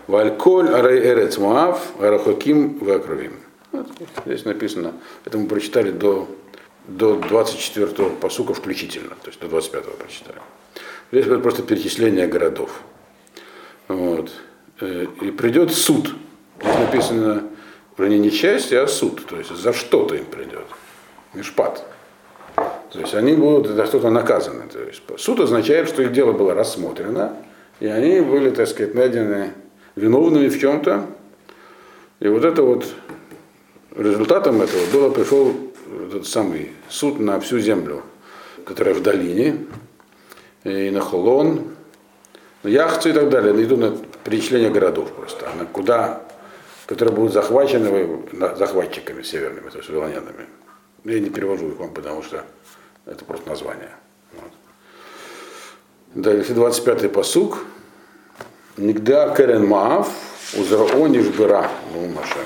Валь 0.07 0.35
Коль, 0.37 0.73
Арей 0.73 0.99
Эрец 0.99 1.37
Моав, 1.37 1.79
Арахаким, 1.99 2.79
Вакровим. 2.79 3.33
здесь 4.25 4.45
написано, 4.45 4.93
это 5.23 5.37
мы 5.37 5.47
прочитали 5.47 5.91
до, 5.91 6.27
до 6.87 7.15
24-го 7.15 8.09
посука 8.15 8.55
включительно, 8.55 9.15
то 9.21 9.27
есть 9.27 9.39
до 9.39 9.45
25-го 9.45 9.91
прочитали. 9.97 10.39
Здесь 11.11 11.25
просто 11.41 11.61
перечисление 11.61 12.25
городов. 12.25 12.71
Вот. 13.87 14.31
Э, 14.79 15.05
и 15.21 15.31
придет 15.31 15.71
суд. 15.71 16.13
Здесь 16.61 16.75
написано, 16.77 17.43
уже 17.97 18.09
не 18.09 18.29
счастье, 18.29 18.81
а 18.81 18.87
суд. 18.87 19.25
То 19.25 19.37
есть 19.37 19.55
за 19.55 19.73
что-то 19.73 20.15
им 20.15 20.25
придет. 20.25 20.65
Мишпат. 21.33 21.85
То 22.55 22.99
есть 22.99 23.13
они 23.13 23.33
будут 23.33 23.67
за 23.67 23.85
что-то 23.85 24.09
наказаны. 24.09 24.63
То 24.71 24.81
есть 24.81 25.01
суд 25.17 25.39
означает, 25.39 25.89
что 25.89 26.01
их 26.01 26.13
дело 26.13 26.31
было 26.31 26.53
рассмотрено, 26.53 27.35
и 27.79 27.87
они 27.87 28.21
были, 28.21 28.49
так 28.49 28.67
сказать, 28.67 28.95
найдены 28.95 29.51
виновными 29.95 30.47
в 30.47 30.59
чем-то. 30.59 31.05
И 32.19 32.27
вот 32.27 32.43
это 32.43 32.63
вот 32.63 32.85
результатом 33.95 34.61
этого 34.61 34.85
было 34.91 35.09
пришел 35.09 35.53
этот 36.07 36.27
самый 36.27 36.71
суд 36.89 37.19
на 37.19 37.39
всю 37.39 37.59
землю, 37.59 38.03
которая 38.65 38.95
в 38.95 39.01
долине, 39.01 39.65
и 40.63 40.89
на 40.89 41.01
Холон, 41.01 41.75
яхты 42.63 43.09
и 43.09 43.13
так 43.13 43.29
далее, 43.29 43.63
иду 43.63 43.77
на 43.77 43.97
перечисление 44.23 44.69
городов 44.69 45.11
просто, 45.11 45.47
на 45.57 45.65
куда, 45.65 46.21
которые 46.85 47.15
будут 47.15 47.33
захвачены 47.33 48.23
захватчиками 48.55 49.21
северными, 49.21 49.69
то 49.69 49.77
есть 49.77 49.89
вавилонянами. 49.89 50.47
Я 51.03 51.19
не 51.19 51.29
перевожу 51.29 51.69
их 51.69 51.77
вам, 51.77 51.93
потому 51.93 52.23
что 52.23 52.43
это 53.05 53.23
просто 53.23 53.49
название. 53.49 53.91
Вот. 54.33 54.51
Дальше 56.15 56.53
25-й 56.53 57.09
посук. 57.09 57.59
Нигда 58.75 59.33
Керен 59.35 59.65
Маав, 59.67 60.09
Жбера, 60.53 61.71
ну 61.93 62.07
Машем. 62.07 62.45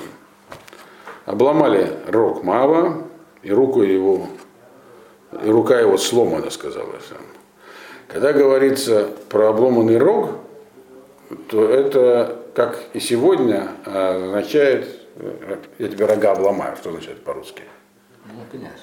Обломали 1.25 1.97
рог 2.07 2.43
Маава, 2.43 3.03
и 3.43 3.51
руку 3.51 3.81
его, 3.81 4.27
и 5.43 5.49
рука 5.49 5.79
его 5.79 5.97
сломана, 5.97 6.49
сказала 6.49 6.93
сам. 7.07 7.17
Когда 8.11 8.33
говорится 8.33 9.07
про 9.29 9.49
обломанный 9.49 9.97
рог, 9.97 10.31
то 11.47 11.69
это, 11.69 12.39
как 12.53 12.77
и 12.93 12.99
сегодня, 12.99 13.69
означает, 13.85 14.85
я 15.79 15.87
тебе 15.87 16.05
рога 16.05 16.33
обломаю, 16.33 16.75
что 16.75 16.89
означает 16.89 17.23
по-русски? 17.23 17.63
Ну, 18.25 18.41
конечно. 18.51 18.77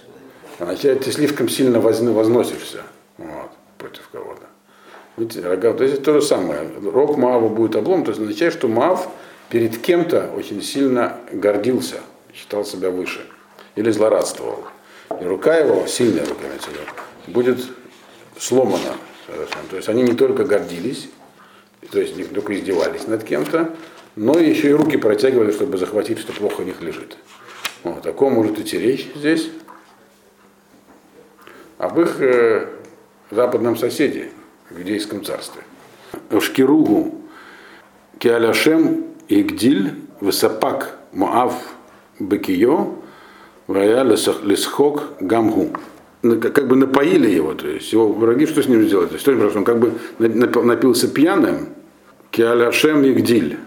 Означает, 0.58 1.04
ты 1.04 1.12
слишком 1.12 1.50
сильно 1.50 1.78
возносишься 1.78 2.82
вот, 3.18 3.50
против 3.76 4.08
кого-то. 4.10 4.46
Видите, 5.18 5.46
рога, 5.46 5.74
то 5.74 5.84
есть 5.84 5.96
это 5.96 6.04
то 6.04 6.14
же 6.14 6.22
самое. 6.22 6.60
Рог 6.82 7.18
Маава 7.18 7.48
будет 7.48 7.76
облом, 7.76 8.04
то 8.04 8.12
есть 8.12 8.22
означает, 8.22 8.54
что 8.54 8.66
Маав 8.66 9.08
перед 9.50 9.76
кем-то 9.76 10.30
очень 10.34 10.62
сильно 10.62 11.18
гордился, 11.30 11.96
считал 12.32 12.64
себя 12.64 12.88
выше 12.88 13.20
или 13.76 13.90
злорадствовал. 13.90 14.64
И 15.20 15.24
рука 15.24 15.56
его, 15.56 15.86
сильная 15.86 16.24
рука, 16.24 16.44
будет 17.26 17.58
сломана. 18.38 18.94
То 19.70 19.76
есть 19.76 19.88
они 19.88 20.02
не 20.02 20.14
только 20.14 20.44
гордились, 20.44 21.08
то 21.90 22.00
есть 22.00 22.16
не 22.16 22.24
только 22.24 22.54
издевались 22.54 23.06
над 23.06 23.24
кем-то, 23.24 23.74
но 24.16 24.38
еще 24.38 24.70
и 24.70 24.72
руки 24.72 24.96
протягивали, 24.96 25.52
чтобы 25.52 25.78
захватить, 25.78 26.18
что 26.18 26.32
плохо 26.32 26.62
у 26.62 26.64
них 26.64 26.80
лежит. 26.80 27.16
Вот, 27.84 28.04
о 28.06 28.12
ком 28.12 28.34
может 28.34 28.58
идти 28.58 28.78
речь 28.78 29.08
здесь? 29.14 29.50
Об 31.76 32.00
их 32.00 32.20
э, 32.20 32.68
западном 33.30 33.76
соседе, 33.76 34.30
в 34.70 34.78
Иудейском 34.78 35.24
царстве. 35.24 35.62
Шкиругу 36.40 37.20
Киаляшем 38.18 39.04
Игдиль 39.28 39.94
Высопак 40.20 40.98
Моав 41.12 41.54
Бекио 42.18 42.94
Вая 43.66 44.02
Лесхок 44.02 45.12
Гамгу. 45.20 45.70
Как 46.22 46.66
бы 46.66 46.76
напоили 46.76 47.30
его, 47.30 47.54
то 47.54 47.68
есть 47.68 47.92
его 47.92 48.12
враги 48.12 48.46
что 48.46 48.62
с 48.62 48.66
ним 48.66 48.82
сделали? 48.86 49.06
То 49.06 49.14
есть, 49.14 49.28
он 49.28 49.64
как 49.64 49.78
бы 49.78 49.92
напился 50.18 51.08
пьяным, 51.08 51.68
Киаляшем 52.30 53.06
Игдиль 53.06 53.58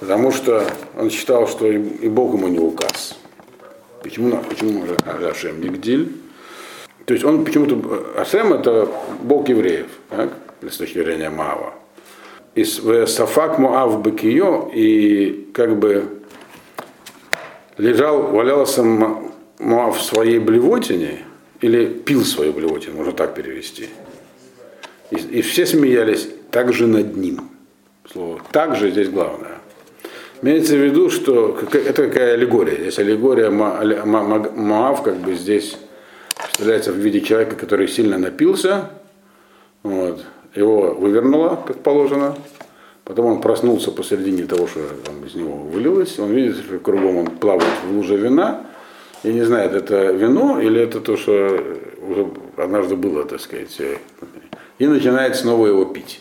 Потому 0.00 0.32
что 0.32 0.66
он 0.98 1.10
считал, 1.10 1.46
что 1.46 1.66
и 1.66 2.08
Бог 2.08 2.34
ему 2.34 2.48
не 2.48 2.58
указ. 2.58 3.16
Почему, 4.02 4.36
почему 4.48 4.84
Ашем 5.06 5.60
не 5.60 5.68
Гдиль? 5.68 6.12
То 7.04 7.14
есть 7.14 7.24
он 7.24 7.44
почему-то, 7.44 8.20
Ашем 8.20 8.52
это 8.52 8.88
Бог 9.22 9.48
евреев, 9.48 9.86
так? 10.10 10.30
с 10.68 10.76
точки 10.76 10.98
зрения 10.98 11.30
Маава. 11.30 11.74
И 12.56 12.64
Сафак 12.64 13.60
Муав 13.60 14.02
Бакио, 14.02 14.70
и 14.74 15.48
как 15.54 15.78
бы 15.78 16.04
лежал, 17.78 18.22
валялся 18.22 18.82
Муав 19.62 19.96
в 19.96 20.02
своей 20.02 20.38
блевотине, 20.40 21.20
или 21.60 21.86
пил 21.86 22.24
свою 22.24 22.52
блевотину, 22.52 22.96
можно 22.96 23.12
так 23.12 23.34
перевести. 23.34 23.88
И, 25.12 25.16
и 25.16 25.42
все 25.42 25.66
смеялись 25.66 26.28
также 26.50 26.88
над 26.88 27.16
ним. 27.16 27.48
Слово 28.10 28.40
также 28.50 28.90
здесь 28.90 29.08
главное. 29.08 29.58
Имеется 30.42 30.74
в 30.74 30.84
виду, 30.84 31.08
что 31.10 31.56
это 31.72 32.08
какая 32.08 32.34
аллегория. 32.34 32.76
Здесь 32.80 32.98
аллегория 32.98 33.50
Моав, 33.50 35.02
как 35.02 35.18
бы 35.18 35.34
здесь 35.36 35.76
представляется 36.36 36.90
в 36.90 36.96
виде 36.96 37.20
человека, 37.20 37.54
который 37.54 37.86
сильно 37.86 38.18
напился, 38.18 38.90
вот, 39.84 40.24
его 40.56 40.94
вывернуло, 40.94 41.62
как 41.64 41.78
положено, 41.78 42.34
потом 43.04 43.26
он 43.26 43.40
проснулся 43.40 43.92
посередине 43.92 44.44
того, 44.46 44.66
что 44.66 44.80
там 45.04 45.24
из 45.24 45.36
него 45.36 45.56
вылилось, 45.56 46.18
он 46.18 46.32
видит, 46.32 46.56
что 46.56 46.80
кругом 46.80 47.16
он 47.18 47.26
плавает 47.26 47.70
в 47.86 47.94
луже 47.94 48.16
вина, 48.16 48.66
и 49.22 49.32
не 49.32 49.42
знает, 49.42 49.72
это 49.72 50.12
вино 50.12 50.60
или 50.60 50.80
это 50.80 51.00
то, 51.00 51.16
что 51.16 51.32
уже 52.00 52.26
однажды 52.56 52.96
было, 52.96 53.24
так 53.24 53.40
сказать, 53.40 53.80
и 54.78 54.86
начинает 54.86 55.36
снова 55.36 55.66
его 55.66 55.84
пить. 55.84 56.20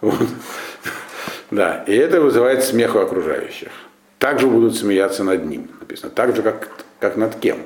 Вот. 0.00 0.28
Да, 1.50 1.82
и 1.86 1.94
это 1.94 2.20
вызывает 2.20 2.62
смех 2.62 2.94
у 2.94 2.98
окружающих. 2.98 3.70
Также 4.18 4.46
будут 4.46 4.76
смеяться 4.76 5.24
над 5.24 5.46
ним, 5.46 5.68
написано, 5.80 6.10
так 6.10 6.36
же, 6.36 6.42
как, 6.42 6.68
как 7.00 7.16
над 7.16 7.36
кем. 7.36 7.58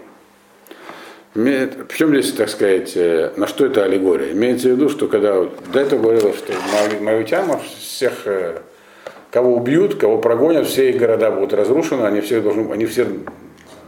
Причем 1.35 2.11
здесь, 2.11 2.33
так 2.33 2.51
сказать, 2.51 2.93
э, 2.95 3.33
на 3.37 3.47
что 3.47 3.65
это 3.65 3.85
аллегория? 3.85 4.33
Имеется 4.33 4.69
в 4.69 4.73
виду, 4.73 4.91
что 4.91 5.09
когда 5.09 5.43
до 5.73 5.81
этого 5.81 6.03
говорилось, 6.03 6.37
что 6.37 6.53
Мавитяма 7.01 7.59
всех, 7.59 8.27
э, 8.27 8.59
кого 9.31 9.57
убьют, 9.57 9.95
кого 9.95 10.19
прогонят, 10.19 10.67
все 10.67 10.91
их 10.91 10.99
города 10.99 11.31
будут 11.31 11.55
разрушены, 11.55 12.05
они 12.05 12.21
все, 12.21 12.43
должны, 12.43 12.71
они 12.71 12.85
все 12.85 13.07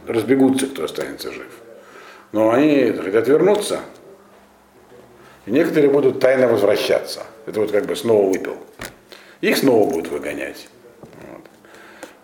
разбегутся, 0.07 0.67
кто 0.67 0.85
останется 0.85 1.31
жив. 1.31 1.47
Но 2.31 2.51
они 2.51 2.91
хотят 2.91 3.27
вернуться, 3.27 3.79
и 5.45 5.51
некоторые 5.51 5.91
будут 5.91 6.19
тайно 6.19 6.47
возвращаться. 6.47 7.23
Это 7.45 7.59
вот 7.59 7.71
как 7.71 7.85
бы 7.85 7.95
снова 7.95 8.29
выпил 8.29 8.57
их 9.41 9.57
снова 9.57 9.89
будут 9.89 10.07
выгонять. 10.09 10.67
Вот. 11.01 11.41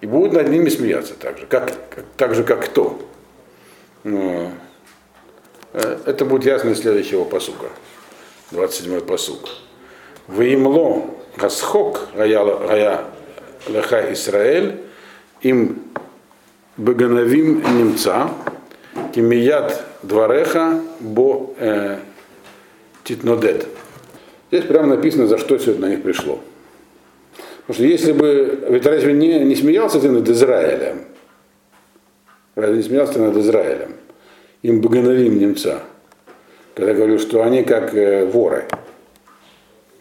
И 0.02 0.06
будут 0.06 0.34
над 0.34 0.50
ними 0.50 0.70
смеяться 0.70 1.14
так 1.14 1.38
же, 1.38 1.46
как, 1.46 1.68
как, 1.90 2.06
так 2.18 2.36
же, 2.36 2.44
как 2.44 2.66
кто. 2.66 3.00
Но, 4.04 4.52
э, 5.74 6.00
это 6.06 6.26
будет 6.26 6.46
ясно 6.46 6.70
из 6.70 6.80
следующего 6.80 7.24
посука. 7.24 7.68
27-й 8.52 9.02
посук. 9.02 9.50
Ваимло 10.28 11.06
Гасхок 11.38 12.10
Гая 12.16 13.06
Леха 13.68 14.12
Исраэль 14.14 14.82
им 15.42 15.84
Багановим 16.78 17.62
немца 17.78 18.30
Кимият 19.14 19.84
Двареха 20.04 20.80
Бо 21.02 21.54
э, 21.58 21.98
Титнодед. 23.04 23.68
Здесь 24.52 24.66
прямо 24.66 24.96
написано, 24.96 25.28
за 25.28 25.38
что 25.38 25.56
это 25.56 25.74
на 25.76 25.90
них 25.90 26.02
пришло. 26.02 26.40
Потому 27.68 27.76
что 27.76 27.84
если 27.84 28.14
бы, 28.14 28.68
ведь 28.70 28.86
разве 28.86 29.14
не, 29.14 29.40
не 29.40 29.56
смеялся 29.56 30.00
ты 30.00 30.10
над 30.10 30.28
Израилем? 30.30 31.06
Разве 32.56 32.78
не 32.78 32.84
смеялся 32.84 33.14
ты 33.14 33.20
над 33.20 33.36
Израилем? 33.36 33.96
Им 34.62 34.82
богоновим 34.82 35.40
немца. 35.40 35.82
Когда 36.74 36.94
говорю, 36.94 37.20
что 37.20 37.44
они 37.44 37.64
как 37.64 37.94
э, 37.94 38.26
воры. 38.26 38.66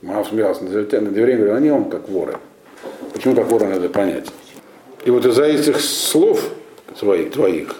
Мав 0.02 0.28
смеялся 0.28 0.64
над, 0.64 0.92
над 0.92 1.16
евреем, 1.16 1.40
говорю, 1.40 1.54
они 1.56 1.70
он 1.70 1.90
как 1.90 2.08
воры. 2.08 2.38
Почему 3.12 3.34
как 3.34 3.50
воры 3.50 3.66
надо 3.66 3.88
понять? 3.88 4.28
И 5.04 5.10
вот 5.10 5.26
из-за 5.26 5.44
этих 5.44 5.80
слов 5.80 6.50
своих, 6.96 7.32
твоих, 7.32 7.76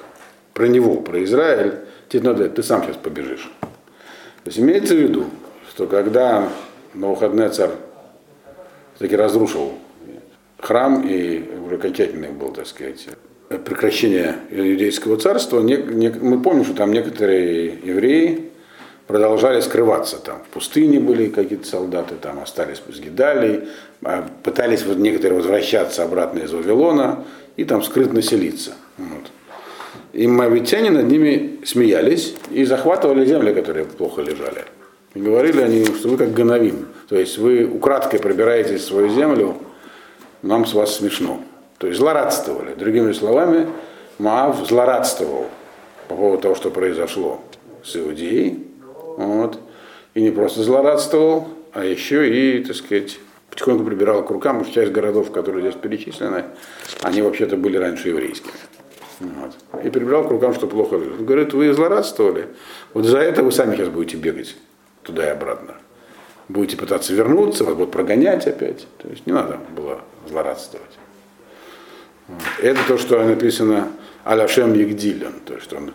про 0.54 0.66
него, 0.66 0.96
про 0.96 1.22
Израиль, 1.24 1.74
тебе 2.08 2.22
надо, 2.24 2.48
ты 2.48 2.62
сам 2.62 2.82
сейчас 2.84 2.96
побежишь. 2.96 3.50
То 3.60 4.46
есть 4.46 4.58
имеется 4.58 4.94
в 4.94 4.98
виду, 4.98 5.26
что 5.68 5.86
когда 5.86 6.48
на 6.94 7.08
выходные 7.08 7.50
царь 7.50 7.70
таки 8.98 9.16
разрушил 9.16 9.74
храм 10.58 11.06
и 11.06 11.42
уже 11.64 11.76
окончательный 11.76 12.30
был, 12.30 12.52
так 12.52 12.66
сказать, 12.66 13.08
прекращение 13.58 14.36
иудейского 14.50 15.16
царства. 15.16 15.60
Не, 15.60 15.76
не, 15.76 16.08
мы 16.10 16.40
помним, 16.40 16.64
что 16.64 16.74
там 16.74 16.92
некоторые 16.92 17.78
евреи 17.82 18.50
продолжали 19.06 19.60
скрываться 19.60 20.18
там. 20.18 20.42
В 20.44 20.54
пустыне 20.54 21.00
были 21.00 21.28
какие-то 21.28 21.66
солдаты, 21.66 22.14
там 22.14 22.40
остались 22.40 22.80
с 22.88 23.00
Гидалей, 23.00 23.68
а 24.04 24.28
пытались 24.44 24.84
вот 24.84 24.98
некоторые 24.98 25.38
возвращаться 25.38 26.04
обратно 26.04 26.40
из 26.40 26.52
Вавилона 26.52 27.24
и 27.56 27.64
там 27.64 27.82
скрытно 27.82 28.22
селиться. 28.22 28.74
Вот. 29.00 29.30
И 30.12 30.26
мавитяне 30.26 30.90
над 30.90 31.06
ними 31.06 31.60
смеялись 31.64 32.34
и 32.50 32.64
захватывали 32.64 33.24
земли, 33.24 33.52
которые 33.54 33.84
плохо 33.86 34.22
лежали. 34.22 34.64
И 35.14 35.20
говорили 35.20 35.60
они, 35.60 35.84
что 35.84 36.08
вы 36.08 36.16
как 36.16 36.32
гановим. 36.32 36.86
То 37.08 37.16
есть 37.16 37.38
вы 37.38 37.64
украдкой 37.64 38.20
пробираетесь 38.20 38.82
в 38.82 38.86
свою 38.86 39.08
землю, 39.08 39.56
нам 40.42 40.66
с 40.66 40.74
вас 40.74 40.96
смешно. 40.96 41.40
То 41.78 41.86
есть 41.86 41.98
злорадствовали. 41.98 42.74
Другими 42.74 43.12
словами, 43.12 43.66
Маав 44.18 44.68
злорадствовал 44.68 45.46
по 46.08 46.14
поводу 46.14 46.42
того, 46.42 46.54
что 46.54 46.70
произошло 46.70 47.40
с 47.82 47.96
Иудеей. 47.96 48.66
Вот. 49.16 49.58
И 50.14 50.20
не 50.20 50.30
просто 50.30 50.62
злорадствовал, 50.62 51.48
а 51.72 51.84
еще 51.84 52.28
и, 52.28 52.62
так 52.62 52.76
сказать, 52.76 53.18
потихоньку 53.50 53.84
прибирал 53.84 54.24
к 54.24 54.30
рукам, 54.30 54.58
потому 54.58 54.70
что 54.70 54.80
часть 54.80 54.92
городов, 54.92 55.30
которые 55.30 55.62
здесь 55.62 55.80
перечислены, 55.80 56.44
они 57.02 57.22
вообще-то 57.22 57.56
были 57.56 57.76
раньше 57.76 58.08
еврейскими. 58.08 58.52
Вот. 59.20 59.84
И 59.84 59.90
прибирал 59.90 60.26
к 60.26 60.30
рукам, 60.30 60.54
что 60.54 60.66
плохо. 60.66 60.94
Он 60.94 61.24
говорит, 61.24 61.52
вы 61.52 61.72
злорадствовали. 61.72 62.48
Вот 62.94 63.04
за 63.04 63.18
это 63.18 63.42
вы 63.42 63.52
сами 63.52 63.76
сейчас 63.76 63.88
будете 63.88 64.16
бегать 64.16 64.56
туда 65.02 65.26
и 65.26 65.30
обратно. 65.30 65.74
Будете 66.48 66.76
пытаться 66.76 67.12
вернуться, 67.12 67.64
вас 67.64 67.74
будут 67.74 67.92
прогонять 67.92 68.46
опять. 68.46 68.86
То 68.98 69.08
есть 69.08 69.26
не 69.26 69.32
надо 69.32 69.58
было 69.76 70.00
злорадствовать. 70.28 70.98
Вот. 72.28 72.40
Это 72.62 72.80
то, 72.88 72.98
что 72.98 73.22
написано 73.22 73.88
Аляшем 74.24 74.74
Егдилен, 74.74 75.34
то 75.44 75.54
есть 75.54 75.72
он 75.72 75.92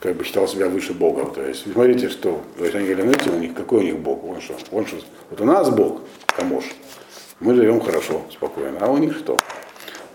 как 0.00 0.14
бы 0.16 0.24
считал 0.24 0.46
себя 0.46 0.68
выше 0.68 0.92
Бога. 0.92 1.24
То 1.34 1.42
есть 1.42 1.70
смотрите, 1.72 2.08
что, 2.08 2.42
то 2.56 2.64
есть 2.64 2.76
они 2.76 2.86
говорили, 2.86 3.08
знаете, 3.08 3.30
у 3.30 3.38
них, 3.38 3.54
какой 3.54 3.80
у 3.80 3.82
них 3.82 3.98
Бог? 3.98 4.24
Он 4.24 4.40
что? 4.40 4.54
Он 4.70 4.86
что? 4.86 4.96
Вот 5.30 5.40
у 5.40 5.44
нас 5.44 5.70
Бог, 5.70 6.02
Камош. 6.26 6.64
Мы 7.40 7.54
живем 7.54 7.80
хорошо, 7.80 8.22
спокойно. 8.30 8.78
А 8.80 8.90
у 8.90 8.98
них 8.98 9.16
что? 9.16 9.36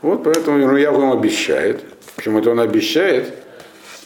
Вот 0.01 0.23
поэтому 0.23 0.57
ну, 0.57 0.77
я 0.77 0.91
вам 0.91 1.11
обещает. 1.11 1.83
Почему 2.21 2.37
это 2.37 2.51
он 2.51 2.59
обещает 2.59 3.33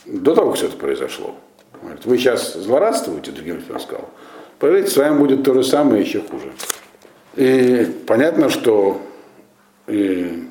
до 0.05 0.33
того, 0.33 0.51
как 0.51 0.57
все 0.57 0.67
это 0.67 0.77
произошло. 0.77 1.35
Говорит, 1.81 2.05
вы 2.05 2.17
сейчас 2.17 2.53
злорадствуете, 2.53 3.31
другим 3.31 3.61
он 3.69 3.77
сказал. 3.81 4.09
Поверьте, 4.57 4.89
с 4.89 4.95
вами 4.95 5.19
будет 5.19 5.43
то 5.43 5.53
же 5.53 5.65
самое, 5.65 6.01
еще 6.01 6.21
хуже. 6.21 6.53
И 7.35 7.85
понятно, 8.07 8.49
что 8.49 9.01
и 9.87 10.47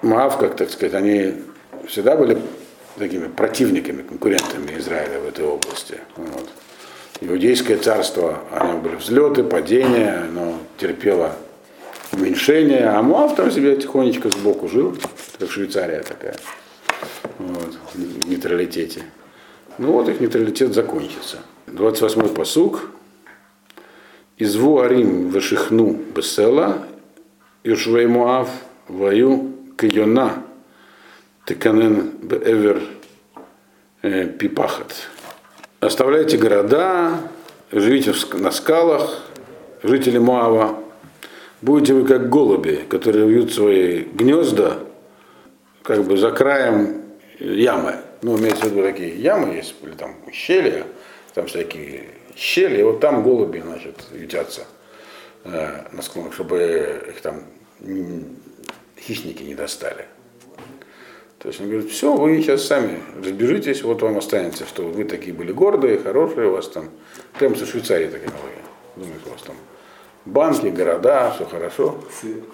Маав, 0.00 0.38
как 0.38 0.56
так 0.56 0.70
сказать, 0.70 0.94
они 0.94 1.34
всегда 1.86 2.16
были 2.16 2.38
такими 2.96 3.26
противниками, 3.26 4.00
конкурентами 4.00 4.78
Израиля 4.78 5.20
в 5.20 5.28
этой 5.28 5.44
области. 5.44 5.98
Вот. 6.16 6.48
Иудейское 7.20 7.76
царство, 7.76 8.40
оно 8.50 8.78
были 8.78 8.96
взлеты, 8.96 9.44
падения, 9.44 10.24
оно 10.30 10.58
терпело 10.78 11.36
уменьшение, 12.12 12.86
а 12.86 13.02
Муав 13.02 13.36
там 13.36 13.50
себе 13.50 13.76
тихонечко 13.76 14.30
сбоку 14.30 14.68
жил. 14.68 14.96
как 15.38 15.50
Швейцария 15.50 16.00
такая, 16.00 16.36
вот, 17.38 17.78
в 17.94 18.28
нейтралитете. 18.28 19.02
Ну 19.78 19.92
вот 19.92 20.08
их 20.08 20.20
нейтралитет 20.20 20.74
закончится. 20.74 21.38
28-й 21.66 22.34
посуг. 22.34 22.90
Изву 24.36 24.80
Арим 24.80 25.28
вешихну 25.28 25.92
бесела, 25.92 26.86
Юшвей 27.62 28.06
Муав 28.06 28.50
ваю 28.88 29.52
кайона 29.76 30.42
теканен 31.46 32.10
беэвер 32.22 32.82
э, 34.02 34.26
пипахат. 34.26 35.08
Оставляйте 35.80 36.36
города, 36.36 37.20
живите 37.70 38.12
на 38.32 38.50
скалах, 38.50 39.22
жители 39.82 40.18
Муава. 40.18 40.80
Будете 41.62 41.94
вы 41.94 42.04
как 42.04 42.28
голуби, 42.28 42.84
которые 42.88 43.26
вьют 43.26 43.52
свои 43.52 44.00
гнезда 44.02 44.78
как 45.82 46.04
бы 46.04 46.16
за 46.16 46.30
краем 46.30 47.03
ямы. 47.38 47.96
Ну, 48.22 48.38
имеется 48.38 48.66
в 48.66 48.72
виду 48.72 48.82
такие 48.82 49.16
ямы 49.16 49.54
есть, 49.54 49.74
или 49.82 49.92
там 49.92 50.16
щели, 50.32 50.84
там 51.34 51.46
всякие 51.46 52.08
щели, 52.36 52.80
и 52.80 52.82
вот 52.82 53.00
там 53.00 53.22
голуби, 53.22 53.60
значит, 53.60 53.96
ютятся 54.12 54.66
э, 55.44 55.84
на 55.92 56.02
склонах, 56.02 56.34
чтобы 56.34 57.02
их 57.08 57.20
там 57.20 57.44
хищники 58.98 59.42
не 59.42 59.54
достали. 59.54 60.06
То 61.38 61.48
есть 61.48 61.60
он 61.60 61.68
говорит, 61.68 61.90
все, 61.90 62.14
вы 62.14 62.40
сейчас 62.40 62.64
сами 62.64 63.00
разбежитесь, 63.22 63.82
вот 63.82 64.00
вам 64.00 64.16
останется, 64.16 64.64
что 64.64 64.84
вы 64.84 65.04
такие 65.04 65.34
были 65.34 65.52
гордые, 65.52 65.98
хорошие, 65.98 66.48
у 66.48 66.52
вас 66.52 66.68
там, 66.68 66.88
прямо 67.38 67.54
со 67.54 67.66
Швейцарии 67.66 68.06
такие 68.06 68.30
новые. 68.30 68.56
Думаете, 68.96 69.26
у 69.26 69.30
вас 69.30 69.42
там 69.42 69.56
банки, 70.24 70.68
города, 70.68 71.32
все 71.34 71.44
хорошо. 71.44 72.02
Сыр. 72.18 72.44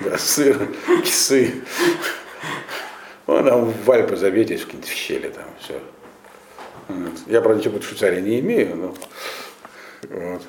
Да, 0.00 0.16
сыр, 0.16 0.56
кисы. 1.04 1.56
Вон 3.28 3.44
там 3.44 3.70
в 3.70 3.90
Альпы 3.90 4.16
заветесь, 4.16 4.62
в 4.62 4.64
какие-то 4.64 4.88
щели 4.88 5.28
там, 5.28 5.44
все. 5.60 5.78
Я, 7.26 7.42
правда, 7.42 7.58
ничего 7.58 7.72
против 7.74 7.88
Швейцарии 7.88 8.22
не 8.22 8.40
имею, 8.40 8.74
но 8.74 8.94
вот. 10.08 10.42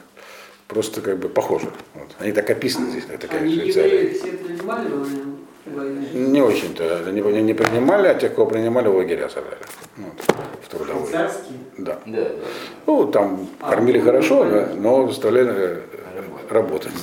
просто 0.70 1.02
как 1.02 1.18
бы 1.18 1.28
похоже. 1.28 1.68
Вот. 1.94 2.08
Они 2.20 2.32
так 2.32 2.50
описаны 2.50 2.90
здесь, 2.92 3.04
как 3.04 3.20
такая 3.20 3.42
Они 3.42 3.54
Швейцария. 3.54 4.14
все 4.14 4.32
принимали? 4.32 4.90
Не 6.14 6.42
очень-то. 6.42 7.04
Они 7.06 7.20
не, 7.20 7.42
не 7.42 7.54
принимали, 7.54 8.08
а 8.08 8.16
тех, 8.16 8.34
кого 8.34 8.48
принимали, 8.48 8.88
в 8.88 8.96
лагеря 8.96 9.28
сажали. 9.28 9.58
Вот, 9.98 10.14
в 10.64 10.70
трудовые. 10.70 11.12
Да. 11.12 11.32
Да, 11.78 12.00
да. 12.06 12.28
Ну, 12.86 13.08
там 13.08 13.50
кормили 13.60 14.00
хорошо, 14.00 14.46
да, 14.46 14.70
но 14.78 15.06
заставляли 15.10 15.82
работать. 16.52 16.94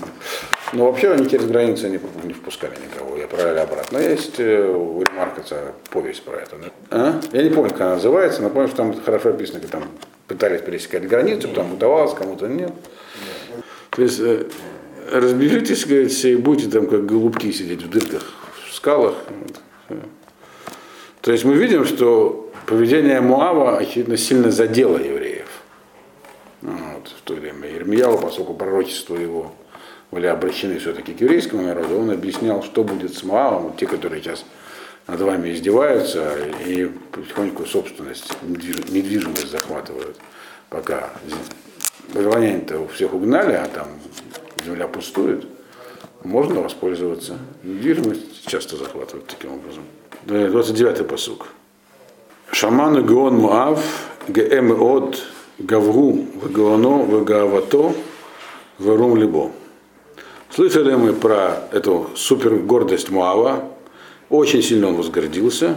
Но 0.72 0.86
вообще 0.86 1.12
они 1.12 1.28
через 1.28 1.46
границы 1.46 1.88
не, 1.88 2.00
не 2.24 2.32
впускали 2.32 2.74
никого, 2.82 3.16
и 3.16 3.22
отправляли 3.22 3.58
обратно. 3.58 3.98
Есть 3.98 4.40
э, 4.40 4.68
у 4.68 5.02
Ремаркаса 5.02 5.72
повесть 5.90 6.22
про 6.22 6.38
это. 6.38 6.56
Да? 6.56 6.70
А? 6.90 7.20
Я 7.32 7.42
не 7.42 7.50
помню, 7.50 7.70
как 7.70 7.80
она 7.82 7.94
называется, 7.94 8.42
но 8.42 8.50
помню, 8.50 8.68
что 8.68 8.78
там 8.78 9.00
хорошо 9.00 9.30
описано, 9.30 9.60
как 9.60 9.70
там 9.70 9.84
пытались 10.26 10.60
пересекать 10.62 11.06
границу, 11.08 11.48
там 11.48 11.72
удавалось, 11.74 12.14
кому-то 12.14 12.48
нет. 12.48 12.72
То 13.90 14.02
есть 14.02 14.18
э, 14.20 14.46
разбежитесь, 15.12 15.86
говорит, 15.86 16.12
и 16.24 16.36
будете 16.36 16.70
там 16.70 16.86
как 16.86 17.06
голубки 17.06 17.52
сидеть 17.52 17.82
в 17.82 17.90
дырках, 17.90 18.24
в 18.68 18.74
скалах. 18.74 19.14
То 21.20 21.32
есть 21.32 21.44
мы 21.44 21.54
видим, 21.54 21.84
что 21.84 22.52
поведение 22.66 23.20
Муава, 23.20 23.78
очевидно, 23.78 24.16
сильно 24.16 24.50
задело 24.50 24.98
евреев. 24.98 25.48
Вот, 26.62 27.08
в 27.08 27.22
то 27.22 27.34
время 27.34 27.68
Ирмияу, 27.86 28.18
поскольку 28.18 28.54
пророчества 28.54 29.16
его 29.16 29.52
были 30.10 30.26
обращены 30.26 30.78
все-таки 30.78 31.14
к 31.14 31.20
еврейскому 31.20 31.62
народу, 31.62 32.00
он 32.00 32.10
объяснял, 32.10 32.62
что 32.62 32.82
будет 32.82 33.14
с 33.14 33.22
Моавом, 33.22 33.64
вот 33.64 33.76
те, 33.76 33.86
которые 33.86 34.22
сейчас 34.22 34.44
над 35.06 35.20
вами 35.20 35.52
издеваются 35.52 36.32
и 36.66 36.86
потихоньку 37.12 37.64
собственность, 37.64 38.32
недвиж- 38.42 38.92
недвижимость 38.92 39.50
захватывают, 39.50 40.16
пока 40.68 41.10
вавилоняне-то 42.12 42.88
всех 42.88 43.14
угнали, 43.14 43.52
а 43.52 43.66
там 43.66 43.88
земля 44.64 44.88
пустует, 44.88 45.46
можно 46.24 46.60
воспользоваться. 46.60 47.38
Недвижимость 47.62 48.46
часто 48.48 48.76
захватывают 48.76 49.28
таким 49.28 49.52
образом. 49.54 49.84
29-й 50.26 51.04
посук. 51.04 51.46
Шаману 52.50 53.02
Геон 53.06 53.36
Муав, 53.36 53.84
Геэм 54.26 54.80
Од, 54.80 55.22
Гавру, 55.58 56.26
Вагаоно, 56.42 57.04
Вагаавато, 57.04 57.94
Варум 58.78 59.16
Либо. 59.16 59.50
Слышали 60.50 60.94
мы 60.94 61.12
про 61.12 61.68
эту 61.72 62.10
супер 62.14 62.56
гордость 62.56 63.10
Муава, 63.10 63.64
очень 64.28 64.62
сильно 64.62 64.88
он 64.88 64.96
возгордился. 64.96 65.68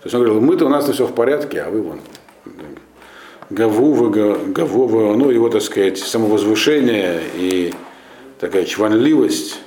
То 0.00 0.04
есть 0.04 0.14
он 0.14 0.22
говорил, 0.22 0.40
мы-то 0.40 0.66
у 0.66 0.68
нас 0.68 0.88
все 0.88 1.06
в 1.06 1.14
порядке, 1.14 1.62
а 1.62 1.70
вы 1.70 1.82
вон. 1.82 2.00
Гаву, 3.50 4.10
Гаву, 4.10 4.86
Вагаоно, 4.86 5.30
его, 5.30 5.48
так 5.50 5.62
сказать, 5.62 5.98
самовозвышение 5.98 7.20
и 7.34 7.74
такая 8.40 8.64
чванливость 8.64 9.60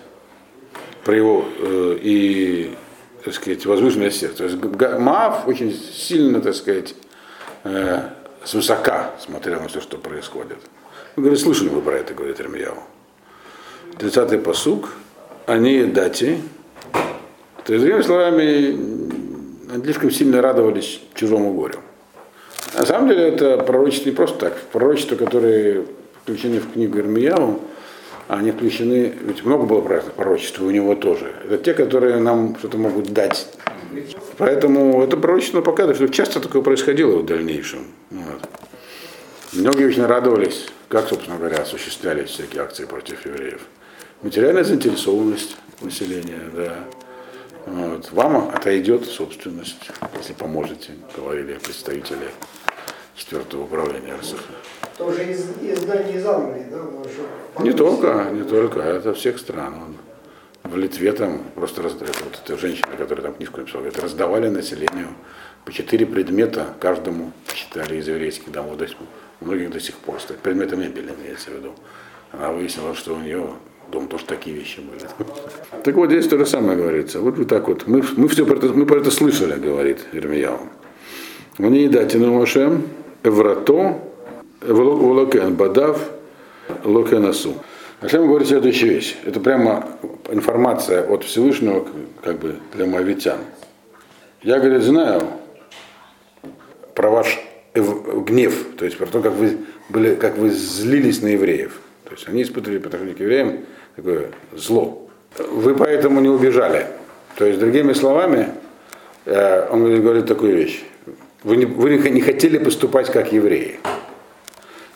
про 1.04 1.16
его 1.16 1.46
э, 1.60 1.98
и, 2.02 2.72
так 3.24 3.34
сказать, 3.34 3.66
возвышенное 3.66 4.12
сердце. 4.12 4.38
То 4.38 4.44
есть 4.46 5.00
Маав 5.00 5.48
очень 5.48 5.74
сильно, 5.74 6.42
так 6.42 6.56
сказать, 6.56 6.94
э, 7.64 8.02
свысока 8.50 9.12
смотрел 9.20 9.62
на 9.62 9.68
все, 9.68 9.80
что 9.80 9.98
происходит. 9.98 10.58
Он 11.16 11.24
говорит, 11.24 11.40
слышали 11.40 11.70
вы 11.70 11.82
про 11.82 11.98
это, 11.98 12.16
говорит 12.16 12.42
Ирмияу. 12.42 12.78
30-й 14.00 14.40
посук, 14.40 14.90
они 15.46 15.84
дати. 15.84 16.42
То 17.66 17.74
есть, 17.74 17.86
другими 17.86 18.02
словами, 18.02 19.72
они 19.72 19.84
слишком 19.84 20.10
сильно 20.10 20.42
радовались 20.42 21.00
чужому 21.14 21.54
горю. 21.54 21.80
На 22.74 22.86
самом 22.86 23.10
деле 23.10 23.30
это 23.30 23.58
пророчество 23.58 24.10
не 24.10 24.16
просто 24.16 24.40
так. 24.40 24.58
Пророчества, 24.72 25.16
которые 25.16 25.86
включены 26.24 26.60
в 26.60 26.74
книгу 26.74 26.98
Ирмияу, 26.98 27.62
они 28.30 28.52
включены, 28.52 29.12
ведь 29.24 29.44
много 29.44 29.66
было 29.66 29.86
разных 29.88 30.14
пророчеств, 30.14 30.62
у 30.62 30.70
него 30.70 30.94
тоже. 30.94 31.34
Это 31.46 31.58
те, 31.58 31.74
которые 31.74 32.20
нам 32.20 32.56
что-то 32.60 32.78
могут 32.78 33.12
дать. 33.12 33.48
Поэтому 34.38 35.04
это 35.04 35.18
пророчество 35.18 35.62
показывает, 35.62 35.98
что 35.98 36.08
часто 36.10 36.40
такое 36.40 36.62
происходило 36.62 37.18
в 37.18 37.26
дальнейшем. 37.26 37.88
Вот. 38.12 38.48
Многие 39.54 39.88
очень 39.88 40.06
радовались, 40.06 40.68
как, 40.90 41.08
собственно 41.08 41.38
говоря, 41.38 41.58
осуществлялись 41.58 42.30
всякие 42.30 42.62
акции 42.62 42.86
против 42.86 43.26
евреев. 43.26 43.62
Материальная 44.22 44.64
заинтересованность 44.64 45.58
населения, 45.82 46.42
да. 46.56 46.76
Вот. 47.66 48.12
Вам 48.12 48.52
отойдет 48.54 49.06
собственность, 49.06 49.90
если 50.20 50.34
поможете, 50.34 50.92
говорили 51.18 51.54
представители 51.54 52.30
четвертого 53.16 53.64
управления 53.64 54.14
РСХ. 54.22 54.38
Тоже 55.00 55.32
из, 55.32 55.46
издание 55.62 56.18
из 56.18 56.26
Англии, 56.26 56.66
да? 56.70 56.78
что 57.56 57.64
Не 57.64 57.72
только, 57.72 58.28
не 58.34 58.44
только, 58.44 58.82
это 58.82 59.14
всех 59.14 59.40
стран. 59.40 59.74
Он 60.64 60.72
В 60.72 60.76
Литве 60.78 61.14
там 61.14 61.42
просто 61.56 61.82
раздали, 61.82 62.12
вот 62.26 62.38
эта 62.46 62.58
женщина, 62.60 62.90
которая 62.98 63.24
там 63.28 63.34
книжку 63.36 63.60
написала, 63.62 63.82
говорит, 63.82 64.00
раздавали 64.04 64.50
населению 64.50 65.08
по 65.64 65.72
четыре 65.72 66.06
предмета 66.06 66.66
каждому, 66.82 67.32
считали 67.54 67.96
из 67.96 68.10
еврейских 68.10 68.52
домов, 68.52 68.76
до 68.76 68.88
сих- 68.88 68.98
у 69.40 69.46
многих 69.46 69.72
до 69.72 69.80
сих 69.80 69.96
пор 69.96 70.20
стоят. 70.20 70.42
Предметы 70.42 70.76
мебели 70.76 71.14
имеется 71.22 71.50
в 71.52 71.54
виду. 71.54 71.74
Она 72.34 72.52
выяснила, 72.52 72.94
что 72.94 73.16
у 73.16 73.20
нее 73.20 73.48
дом 73.90 74.10
тоже 74.10 74.26
такие 74.26 74.54
вещи 74.56 74.82
были. 74.82 75.08
Так 75.84 75.96
вот, 75.96 76.10
здесь 76.10 76.28
то 76.28 76.38
же 76.38 76.46
самое 76.46 76.78
говорится. 76.78 77.22
Вот 77.22 77.38
вот 77.38 77.48
так 77.48 77.70
вот. 77.70 77.88
Мы, 77.88 78.04
мы 78.18 78.28
все 78.28 78.46
про 78.46 78.58
это, 78.58 78.68
мы 78.68 78.86
про 78.86 78.98
это 79.00 79.12
слышали, 79.12 79.56
говорит 79.58 80.00
Ирмияу. 80.12 80.60
Мне 81.58 81.86
едать 81.86 82.14
на 82.16 82.28
Моше, 82.28 82.82
Эврато, 83.24 84.00
Волокен 84.62 85.56
Бадав, 85.56 86.10
Локенасу. 86.84 87.56
Ашем 88.02 88.28
говорит 88.28 88.48
следующую 88.48 88.92
вещь. 88.92 89.18
Это 89.26 89.40
прямо 89.40 89.88
информация 90.30 91.04
от 91.04 91.24
Всевышнего 91.24 91.86
как 92.24 92.40
бы 92.40 92.56
для 92.74 92.86
моавитян. 92.86 93.40
Я, 94.42 94.60
говорит, 94.60 94.84
знаю 94.84 95.22
про 96.96 97.10
ваш 97.10 97.40
гнев, 97.74 98.76
то 98.78 98.86
есть 98.86 98.98
про 98.98 99.06
то, 99.06 99.22
как 99.22 99.34
вы, 99.34 99.58
были, 99.90 100.16
как 100.16 100.38
вы 100.38 100.50
злились 100.50 101.22
на 101.22 101.28
евреев. 101.28 101.80
То 102.06 102.12
есть 102.12 102.28
они 102.28 102.44
испытывали 102.44 102.80
по 102.80 102.88
отношению 102.88 103.16
к 103.16 103.20
евреям 103.20 103.60
такое 103.96 104.32
зло. 104.54 105.08
Вы 105.38 105.76
поэтому 105.76 106.22
не 106.22 106.30
убежали. 106.30 106.88
То 107.36 107.46
есть, 107.46 107.60
другими 107.60 107.94
словами, 107.94 108.50
э, 109.26 109.70
он 109.72 110.02
говорит 110.02 110.26
такую 110.26 110.56
вещь. 110.56 110.84
Вы 111.44 111.58
не, 111.58 111.66
вы 111.66 111.98
не 111.98 112.22
хотели 112.22 112.58
поступать 112.58 113.10
как 113.12 113.32
евреи. 113.32 113.80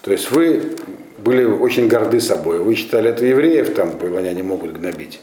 То 0.04 0.12
есть 0.12 0.32
вы 0.32 0.76
были 1.18 1.46
очень 1.46 1.88
горды 1.88 2.20
собой. 2.20 2.60
Вы 2.60 2.76
считали, 2.76 3.10
это 3.10 3.26
евреев 3.26 3.74
там 3.74 3.98
не 4.34 4.44
могут 4.44 4.74
гнобить. 4.74 5.22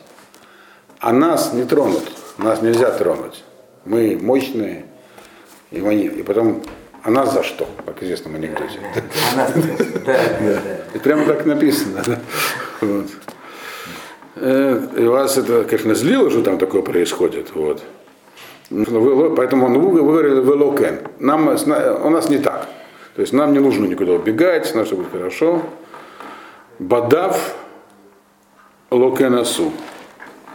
А 1.00 1.12
нас 1.12 1.52
не 1.52 1.64
тронут. 1.64 2.02
Нас 2.38 2.62
нельзя 2.62 2.90
тронуть. 2.90 3.44
Мы 3.84 4.18
мощные. 4.20 4.86
И, 5.70 5.80
они, 5.80 6.06
и 6.06 6.22
потом, 6.22 6.62
а 7.02 7.10
нас 7.10 7.34
за 7.34 7.42
что, 7.42 7.68
как 7.84 8.00
в 8.00 8.02
известном 8.02 8.36
анекдоте. 8.36 8.80
И 10.94 10.98
прямо 10.98 11.26
так 11.26 11.44
написано. 11.44 12.02
Э, 14.36 14.80
И 14.96 15.04
вас 15.04 15.36
это, 15.36 15.64
конечно, 15.64 15.94
злило, 15.94 16.30
что 16.30 16.42
там 16.42 16.56
такое 16.56 16.80
происходит. 16.80 17.54
Вот. 17.54 17.82
Вы- 18.70 19.34
Поэтому 19.34 19.66
он 19.66 19.78
вы 19.78 20.02
говорили 20.02 20.36
велокен. 20.36 21.00
Нам, 21.18 21.48
у 21.48 22.10
нас 22.10 22.30
не 22.30 22.38
так. 22.38 22.66
То 23.14 23.22
есть 23.22 23.32
нам 23.32 23.52
не 23.52 23.58
нужно 23.58 23.86
никуда 23.86 24.12
убегать, 24.12 24.74
нам 24.74 24.84
все 24.84 24.96
будет 24.96 25.10
хорошо. 25.10 25.62
Бадав 26.78 27.56
локенасу. 28.90 29.72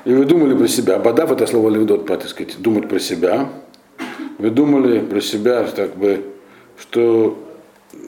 И 0.05 0.13
вы 0.13 0.25
думали 0.25 0.55
про 0.55 0.67
себя. 0.67 0.99
Бадав 0.99 1.31
это 1.31 1.47
слово 1.47 1.69
левдот, 1.69 2.05
так 2.05 2.27
сказать, 2.27 2.59
думать 2.59 2.87
про 2.87 2.99
себя. 2.99 3.49
Вы 4.37 4.49
думали 4.49 4.99
про 4.99 5.21
себя, 5.21 5.63
так 5.63 5.95
бы, 5.95 6.23
что 6.77 7.37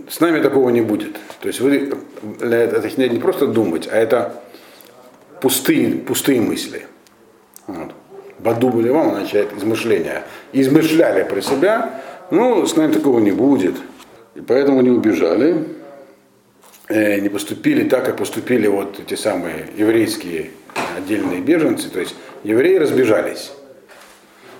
с 0.10 0.20
нами 0.20 0.42
такого 0.42 0.70
не 0.70 0.82
будет. 0.82 1.18
То 1.42 1.48
есть 1.48 1.60
вы, 1.60 1.94
это 2.40 3.02
не 3.10 3.20
просто 3.20 3.48
думать, 3.48 3.88
а 3.92 3.96
это 3.96 4.42
пустые, 5.42 5.96
пустые 5.96 6.42
мысли. 6.42 6.86
Вот. 7.68 7.92
Бадубали 8.40 8.90
вам 8.90 9.10
означает 9.10 9.50
измышления. 9.58 10.24
Измышляли 10.54 11.24
про 11.24 11.42
себя, 11.42 12.02
ну, 12.30 12.66
с 12.66 12.76
нами 12.76 12.92
такого 12.92 13.20
не 13.20 13.32
будет. 13.32 13.76
И 14.38 14.42
поэтому 14.42 14.82
не 14.82 14.92
убежали, 14.92 15.66
э, 16.90 17.20
не 17.20 17.28
поступили 17.28 17.90
так, 17.90 18.06
как 18.06 18.18
поступили 18.18 18.68
вот 18.68 19.00
эти 19.00 19.16
самые 19.16 19.66
еврейские 19.76 20.52
отдельные 20.96 21.42
беженцы. 21.42 21.90
То 21.90 22.00
есть 22.00 22.16
евреи 22.44 22.78
разбежались. 22.78 23.52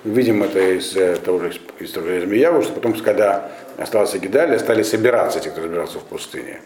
Видим 0.02 0.42
это 0.42 0.58
из 0.58 0.96
э, 0.96 1.16
того 1.24 1.38
же 1.38 1.52
из 1.78 1.92
того 1.92 2.08
же 2.08 2.62
что 2.64 2.72
потом, 2.72 2.92
когда 2.94 3.52
остался 3.76 4.18
Гидалия, 4.18 4.58
стали 4.58 4.82
собираться 4.82 5.38
те, 5.38 5.50
кто 5.50 5.62
разбирался 5.62 6.00
в 6.00 6.04
пустыне. 6.04 6.60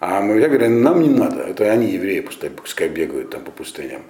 А 0.00 0.20
мы 0.20 0.40
говорим, 0.40 0.82
нам 0.82 1.00
не 1.02 1.08
надо, 1.08 1.42
это 1.42 1.70
они, 1.70 1.92
евреи, 1.92 2.20
пускай 2.20 2.88
бегают 2.88 3.30
там 3.30 3.44
по 3.44 3.52
пустыням. 3.52 4.02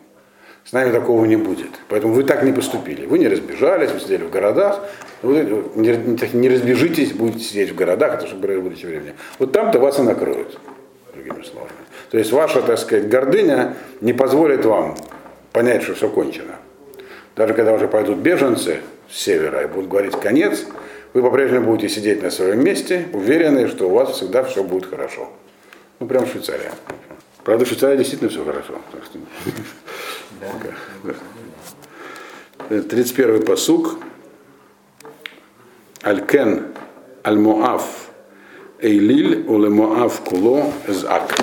С 0.66 0.72
нами 0.72 0.90
такого 0.90 1.24
не 1.24 1.36
будет. 1.36 1.70
Поэтому 1.88 2.12
вы 2.12 2.24
так 2.24 2.42
не 2.42 2.52
поступили. 2.52 3.06
Вы 3.06 3.20
не 3.20 3.28
разбежались, 3.28 3.92
вы 3.92 4.00
сидели 4.00 4.24
в 4.24 4.30
городах. 4.30 4.80
Вы 5.22 5.64
не, 5.76 6.48
разбежитесь, 6.48 7.12
будете 7.12 7.44
сидеть 7.44 7.70
в 7.70 7.76
городах, 7.76 8.14
это 8.14 8.26
чтобы 8.26 8.58
в 8.58 8.62
будущее 8.62 8.88
времени. 8.88 9.14
Вот 9.38 9.52
там-то 9.52 9.78
вас 9.78 9.98
и 10.00 10.02
накроют, 10.02 10.58
другими 11.14 11.42
словами. 11.44 11.72
То 12.10 12.18
есть 12.18 12.32
ваша, 12.32 12.62
так 12.62 12.78
сказать, 12.78 13.08
гордыня 13.08 13.76
не 14.00 14.12
позволит 14.12 14.64
вам 14.64 14.96
понять, 15.52 15.84
что 15.84 15.94
все 15.94 16.08
кончено. 16.08 16.56
Даже 17.36 17.54
когда 17.54 17.72
уже 17.72 17.86
пойдут 17.86 18.18
беженцы 18.18 18.78
с 19.08 19.18
севера 19.18 19.62
и 19.62 19.66
будут 19.68 19.88
говорить 19.88 20.18
конец, 20.20 20.66
вы 21.14 21.22
по-прежнему 21.22 21.66
будете 21.66 21.94
сидеть 21.94 22.22
на 22.22 22.30
своем 22.30 22.62
месте, 22.64 23.06
уверенные, 23.12 23.68
что 23.68 23.88
у 23.88 23.90
вас 23.92 24.16
всегда 24.16 24.42
все 24.42 24.64
будет 24.64 24.86
хорошо. 24.86 25.30
Ну, 26.00 26.06
прям 26.06 26.26
Швейцария. 26.26 26.72
Правда, 27.44 27.64
в 27.64 27.68
Швейцарии 27.68 27.98
действительно 27.98 28.30
все 28.30 28.44
хорошо. 28.44 28.74
Да. 30.40 31.14
31 32.68 33.44
посук. 33.44 33.98
Алькен 36.02 36.66
аль-Моав 37.24 38.08
эйлиль 38.80 39.44
уле 39.46 39.68
Моав 39.68 40.20
куло 40.20 40.72
эзак. 40.86 41.34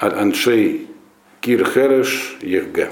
Аль 0.00 0.14
аншей 0.14 0.88
кир 1.40 1.68
хереш 1.68 2.38
ехге. 2.40 2.90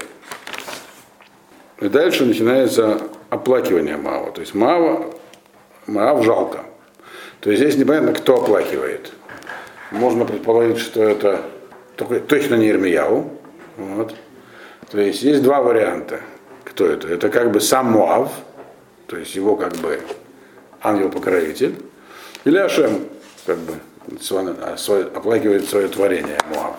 И 1.79 1.89
дальше 1.89 2.25
начинается 2.25 3.01
оплакивание 3.29 3.97
Маава. 3.97 4.31
То 4.31 4.41
есть 4.41 4.55
Маава, 4.55 5.13
Маав 5.85 6.23
жалко. 6.23 6.65
То 7.39 7.51
есть 7.51 7.61
здесь 7.61 7.77
непонятно, 7.77 8.13
кто 8.13 8.41
оплакивает. 8.41 9.13
Можно 9.91 10.25
предположить, 10.25 10.79
что 10.79 11.03
это 11.03 11.43
только, 11.95 12.19
точно 12.19 12.55
не 12.55 12.69
Ирмияу. 12.69 13.31
Вот. 13.77 14.15
То 14.89 14.99
есть 14.99 15.21
есть 15.21 15.43
два 15.43 15.61
варианта. 15.61 16.21
Кто 16.63 16.85
это? 16.85 17.07
Это 17.07 17.29
как 17.29 17.51
бы 17.51 17.59
сам 17.59 17.91
Моав, 17.91 18.31
то 19.07 19.17
есть 19.17 19.35
его 19.35 19.55
как 19.55 19.73
бы 19.77 19.99
ангел-покровитель, 20.81 21.75
или 22.45 22.57
Ашем, 22.57 23.05
как 23.45 23.57
бы 23.57 23.73
а, 24.61 24.75
оплакивает 25.15 25.67
свое 25.69 25.87
творение 25.87 26.37
Моав. 26.53 26.77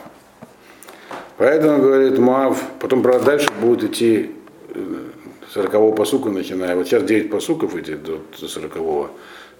Поэтому, 1.36 1.82
говорит 1.82 2.18
Моав, 2.18 2.60
потом, 2.80 3.02
правда, 3.02 3.26
дальше 3.26 3.48
будет 3.60 3.84
идти 3.84 4.32
э, 4.74 4.80
40 5.52 5.94
посука, 5.94 6.30
начиная. 6.30 6.74
Вот 6.74 6.86
сейчас 6.86 7.04
9 7.04 7.30
посуков 7.30 7.76
эти 7.76 7.94
до 7.94 8.20
40 8.36 9.10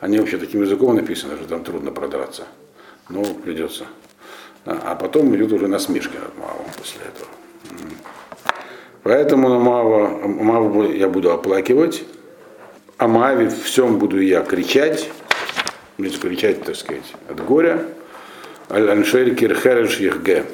они 0.01 0.19
вообще 0.19 0.39
таким 0.39 0.63
языком 0.63 0.95
написаны, 0.95 1.37
что 1.37 1.49
там 1.49 1.65
трудно 1.65 1.91
продраться. 1.91 2.45
Но 3.09 3.25
придется. 3.25 3.87
А, 4.65 4.93
а 4.93 4.95
потом 4.95 5.35
идут 5.35 5.53
уже 5.53 5.67
насмешки 5.67 6.17
над 6.17 6.37
Моавом 6.39 6.67
после 6.77 7.01
этого. 7.03 7.29
Поэтому 9.09 9.59
Моава 9.59 10.69
бу- 10.69 10.95
я 10.95 11.09
буду 11.09 11.33
оплакивать, 11.33 12.05
о 12.99 13.09
Моаве 13.09 13.49
всем 13.49 13.99
буду 13.99 14.21
я 14.21 14.43
кричать, 14.43 15.09
буду 15.97 16.21
кричать, 16.21 16.63
так 16.63 16.77
сказать, 16.77 17.15
от 17.27 17.43
горя. 17.43 17.87
Аль-Аншель 18.69 19.35
Кирхереш 19.35 19.99
Ехге. 19.99 20.45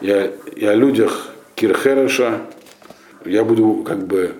Я, 0.00 0.32
я 0.56 0.70
о 0.70 0.74
людях 0.74 1.28
Кирхереша, 1.54 2.40
я 3.24 3.44
буду 3.44 3.84
как 3.86 4.04
бы 4.04 4.34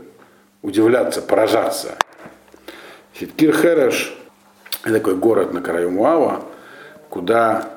удивляться, 0.62 1.22
поражаться. 1.22 1.96
Кирхереш– 3.14 4.12
это 4.82 4.94
такой 4.94 5.14
город 5.14 5.54
на 5.54 5.60
краю 5.60 5.92
Муава, 5.92 6.42
куда 7.08 7.70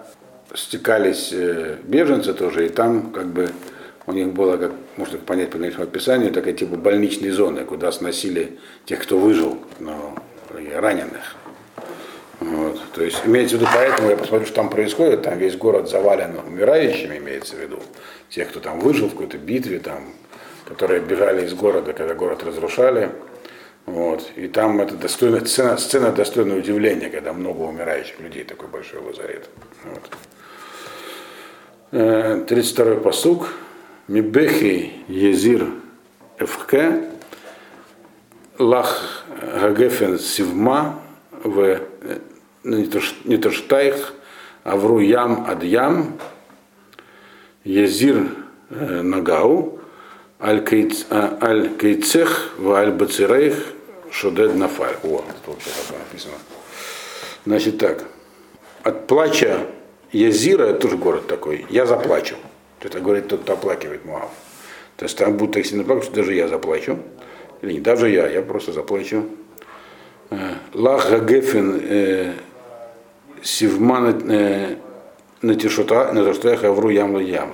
стекались 0.56 1.30
э, 1.32 1.78
беженцы 1.84 2.34
тоже, 2.34 2.66
и 2.66 2.70
там 2.70 3.12
как 3.12 3.28
бы 3.28 3.52
у 4.08 4.14
них 4.14 4.34
было, 4.34 4.58
как 4.58 4.72
можно 5.00 5.18
понять 5.18 5.50
по 5.50 5.58
нынешнему 5.58 5.86
описанию, 5.86 6.34
такая 6.34 6.54
типа 6.54 6.76
больничной 6.76 7.30
зоны, 7.30 7.64
куда 7.64 7.90
сносили 7.92 8.60
тех, 8.86 9.02
кто 9.02 9.18
выжил, 9.18 9.58
но 9.80 10.14
раненых. 10.76 11.38
Вот. 12.42 12.82
То 12.94 13.04
есть 13.04 13.22
имеется 13.26 13.58
в 13.58 13.62
виду, 13.62 13.72
поэтому 13.74 14.10
я 14.10 14.18
посмотрю, 14.18 14.46
что 14.46 14.56
там 14.56 14.70
происходит, 14.70 15.22
там 15.22 15.38
весь 15.38 15.56
город 15.56 15.90
завален 15.90 16.38
умирающими, 16.46 17.18
имеется 17.18 17.56
в 17.56 17.60
виду, 17.60 17.80
тех, 18.30 18.50
кто 18.50 18.60
там 18.60 18.80
выжил 18.82 19.08
в 19.08 19.12
какой-то 19.12 19.38
битве, 19.38 19.80
там, 19.80 20.04
которые 20.66 21.00
бежали 21.00 21.46
из 21.46 21.54
города, 21.54 21.94
когда 21.94 22.14
город 22.14 22.44
разрушали. 22.44 23.10
Вот. 23.86 24.30
И 24.36 24.50
там 24.50 24.82
это 24.82 24.96
достойно, 24.96 25.46
сцена, 25.46 25.78
сцена 25.78 26.12
достойная 26.12 26.58
удивления, 26.58 27.10
когда 27.10 27.32
много 27.32 27.62
умирающих 27.62 28.20
людей, 28.20 28.44
такой 28.44 28.68
большой 28.68 29.00
лазарет. 29.00 29.50
Вот. 29.86 30.04
Э, 31.92 32.44
32 32.46 32.96
посук. 32.98 33.54
Мибехи 34.10 34.92
Езир 35.08 35.68
Эфхке 36.40 37.10
Лах 38.58 39.24
Гагефен 39.62 40.18
Сивма 40.18 41.00
в 41.44 41.80
Нитоштайх 42.64 44.14
Авру 44.64 44.98
Ям 44.98 45.46
Адьям 45.48 46.20
Езир 47.64 48.32
э, 48.72 49.02
Нагау 49.04 49.80
Аль 50.42 50.64
Кейц- 50.64 51.06
а, 51.12 51.38
Аль 51.40 51.70
Кейцех 51.78 52.54
в 52.58 52.72
Аль 52.72 52.92
Бацирейх 52.92 53.64
Шодед 54.12 54.56
Нафаль. 54.56 54.96
О, 55.04 55.24
так 55.46 55.56
написано. 56.00 56.34
Значит 57.46 57.78
так. 57.78 58.06
От 58.82 59.06
плача 59.06 59.68
Язира, 60.12 60.64
это 60.64 60.80
тоже 60.80 60.98
город 60.98 61.28
такой, 61.28 61.68
я 61.70 61.86
заплачу. 61.86 62.38
Это 62.82 63.00
говорит 63.00 63.28
тот, 63.28 63.42
кто 63.42 63.54
оплакивает 63.54 64.06
Муав. 64.06 64.30
То 64.96 65.06
есть 65.06 65.18
там 65.18 65.38
будут 65.38 65.56
так 65.56 65.66
сильно 65.66 65.84
плакать, 65.84 66.06
что 66.06 66.16
даже 66.16 66.34
я 66.34 66.48
заплачу. 66.48 67.00
Или 67.62 67.74
не 67.74 67.80
даже 67.80 68.10
я, 68.10 68.28
я 68.28 68.42
просто 68.42 68.72
заплачу. 68.72 69.26
Э, 70.30 70.38
Лах 70.74 71.10
Гагефен 71.10 71.82
э, 71.84 72.34
Сивман 73.42 74.30
э, 74.30 74.76
на 75.42 75.56
тишута, 75.56 76.12
на 76.14 76.26
тиштах 76.26 76.64
Авру 76.64 76.90
Ям 76.90 77.18
Ям. 77.20 77.54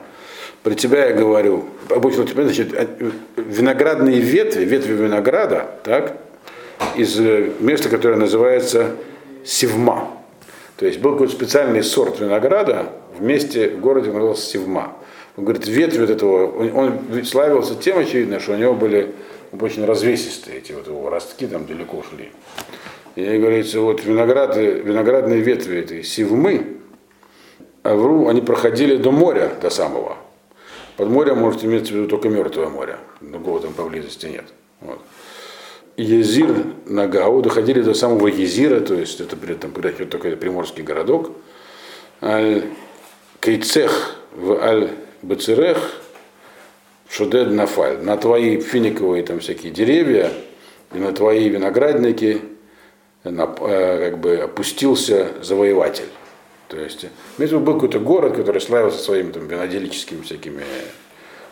При 0.64 0.74
тебя 0.74 1.08
я 1.08 1.14
говорю, 1.14 1.66
обычно 1.90 2.26
теперь, 2.26 2.46
значит, 2.46 2.74
виноградные 3.36 4.20
ветви, 4.20 4.64
ветви 4.64 4.94
винограда, 4.94 5.70
так, 5.84 6.18
из 6.96 7.20
места, 7.60 7.90
которое 7.90 8.16
называется 8.16 8.96
Сивма. 9.44 10.10
То 10.78 10.88
есть 10.88 11.00
был 11.00 11.12
какой-то 11.12 11.34
специальный 11.34 11.84
сорт 11.84 12.20
винограда 12.20 12.90
в 13.16 13.22
месте, 13.22 13.70
в 13.70 13.80
городе 13.80 14.12
назывался 14.12 14.50
Сивма. 14.50 14.96
Он 15.38 15.44
говорит, 15.44 15.68
ветви 15.68 16.00
вот 16.00 16.10
этого, 16.10 16.62
он, 16.72 17.26
славился 17.26 17.76
тем, 17.76 18.00
очевидно, 18.00 18.40
что 18.40 18.54
у 18.54 18.56
него 18.56 18.74
были 18.74 19.14
очень 19.52 19.86
развесистые 19.86 20.60
эти 20.60 20.72
вот 20.72 20.88
его 20.88 21.10
ростки 21.10 21.46
там 21.48 21.66
далеко 21.66 22.04
шли. 22.10 22.32
И 23.16 23.38
говорится, 23.38 23.80
вот 23.82 24.04
виноград, 24.04 24.56
виноградные 24.56 25.42
ветви 25.42 25.80
этой 25.80 26.04
Сивмы, 26.04 26.78
Авру, 27.84 28.28
они 28.28 28.42
проходили 28.42 28.96
до 28.96 29.12
моря, 29.12 29.52
до 29.62 29.70
самого. 29.70 30.18
Под 30.98 31.10
морем 31.10 31.38
может 31.38 31.64
иметь 31.64 31.90
в 31.90 31.92
виду 31.92 32.08
только 32.08 32.30
мертвое 32.30 32.68
море, 32.68 32.98
другого 33.22 33.60
там 33.60 33.74
поблизости 33.74 34.28
нет. 34.28 34.46
Вот. 34.82 35.00
Езир 35.98 36.54
Нагау 36.86 37.42
доходили 37.42 37.82
до 37.82 37.94
самого 37.94 38.28
Езира, 38.28 38.80
то 38.82 38.94
есть 38.94 39.22
это 39.22 39.36
при 39.38 39.54
этом 39.54 39.72
такой 39.72 40.36
приморский 40.36 40.84
городок. 40.84 41.32
Аль 42.22 42.64
Кейцех 43.40 44.16
в 44.34 44.62
Аль 44.62 44.90
Бацерех 45.26 46.02
Шудед 47.10 47.50
Нафаль. 47.52 47.98
На 47.98 48.16
твои 48.16 48.60
финиковые 48.60 49.24
там 49.24 49.40
всякие 49.40 49.72
деревья 49.72 50.32
и 50.94 51.00
на 51.00 51.14
твои 51.14 51.50
виноградники 51.50 52.42
на- 53.24 53.56
э, 53.60 54.10
как 54.12 54.20
бы 54.20 54.36
опустился 54.38 55.30
завоеватель. 55.42 56.10
То 56.68 56.78
есть, 56.78 57.06
в 57.38 57.42
виду, 57.42 57.60
был 57.60 57.74
какой-то 57.74 58.00
город, 58.00 58.36
который 58.36 58.62
славился 58.62 59.00
своими 59.00 59.32
там, 59.32 59.48
виноделическими 59.48 60.22
всякими 60.22 60.64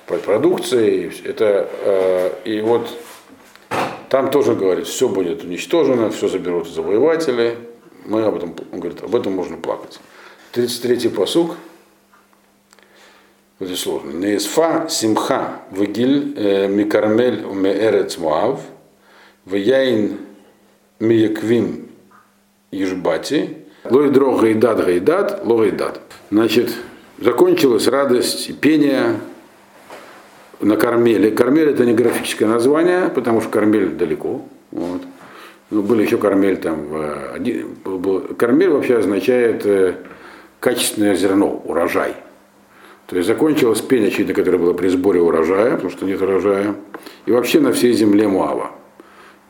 про- 0.05 0.17
продукцией. 0.19 1.11
Это, 1.23 1.67
э, 1.81 2.31
и 2.45 2.61
вот 2.61 2.87
там 4.09 4.29
тоже 4.29 4.53
говорит, 4.53 4.85
все 4.85 5.09
будет 5.09 5.43
уничтожено, 5.43 6.11
все 6.11 6.27
заберут 6.27 6.67
завоеватели. 6.69 7.57
Мы 8.05 8.23
об 8.23 8.35
этом, 8.35 8.55
он 8.71 8.79
говорит, 8.79 9.01
об 9.01 9.15
этом 9.15 9.33
можно 9.33 9.57
плакать. 9.57 9.99
33-й 10.51 11.09
посуг. 11.09 11.55
Это 13.59 13.75
сложно. 13.75 14.11
Неисфа 14.11 14.87
симха 14.89 15.59
вегиль 15.71 16.33
э, 16.35 16.67
микармель 16.67 17.43
умеэрец 17.45 18.17
муав 18.17 18.59
вяин 19.45 20.17
мияквим 20.99 21.87
ежбати 22.71 23.57
лой 23.89 24.09
дрог 24.09 24.41
гайдат 24.41 24.83
гайдат 24.85 25.45
ло 25.45 25.57
гайдат. 25.57 26.01
Значит, 26.31 26.73
закончилась 27.19 27.87
радость 27.87 28.49
и 28.49 28.53
пение 28.53 29.19
на 30.59 30.75
Кармеле. 30.77 31.31
Кармель 31.31 31.69
это 31.69 31.85
не 31.85 31.93
графическое 31.93 32.47
название, 32.47 33.09
потому 33.09 33.41
что 33.41 33.49
Кармель 33.49 33.89
далеко. 33.89 34.41
Вот. 34.71 35.01
Но 35.69 35.81
были 35.81 36.03
еще 36.03 36.17
Кармель 36.17 36.57
там. 36.57 36.87
один- 37.33 37.75
был- 37.83 38.21
Кармель 38.35 38.69
вообще 38.69 38.97
означает 38.97 39.65
э, 39.65 39.95
качественное 40.59 41.15
зерно, 41.15 41.61
урожай. 41.65 42.15
То 43.13 43.17
есть 43.17 43.27
закончилось 43.27 43.79
пение, 43.79 44.07
очевидно, 44.07 44.33
которое 44.33 44.57
было 44.57 44.73
при 44.73 44.87
сборе 44.87 45.21
урожая, 45.21 45.73
потому 45.73 45.91
что 45.91 46.03
нет 46.03 46.19
урожая. 46.19 46.73
И 47.27 47.31
вообще 47.31 47.59
на 47.59 47.71
всей 47.71 47.93
земле 47.93 48.27
Муава. 48.27 48.71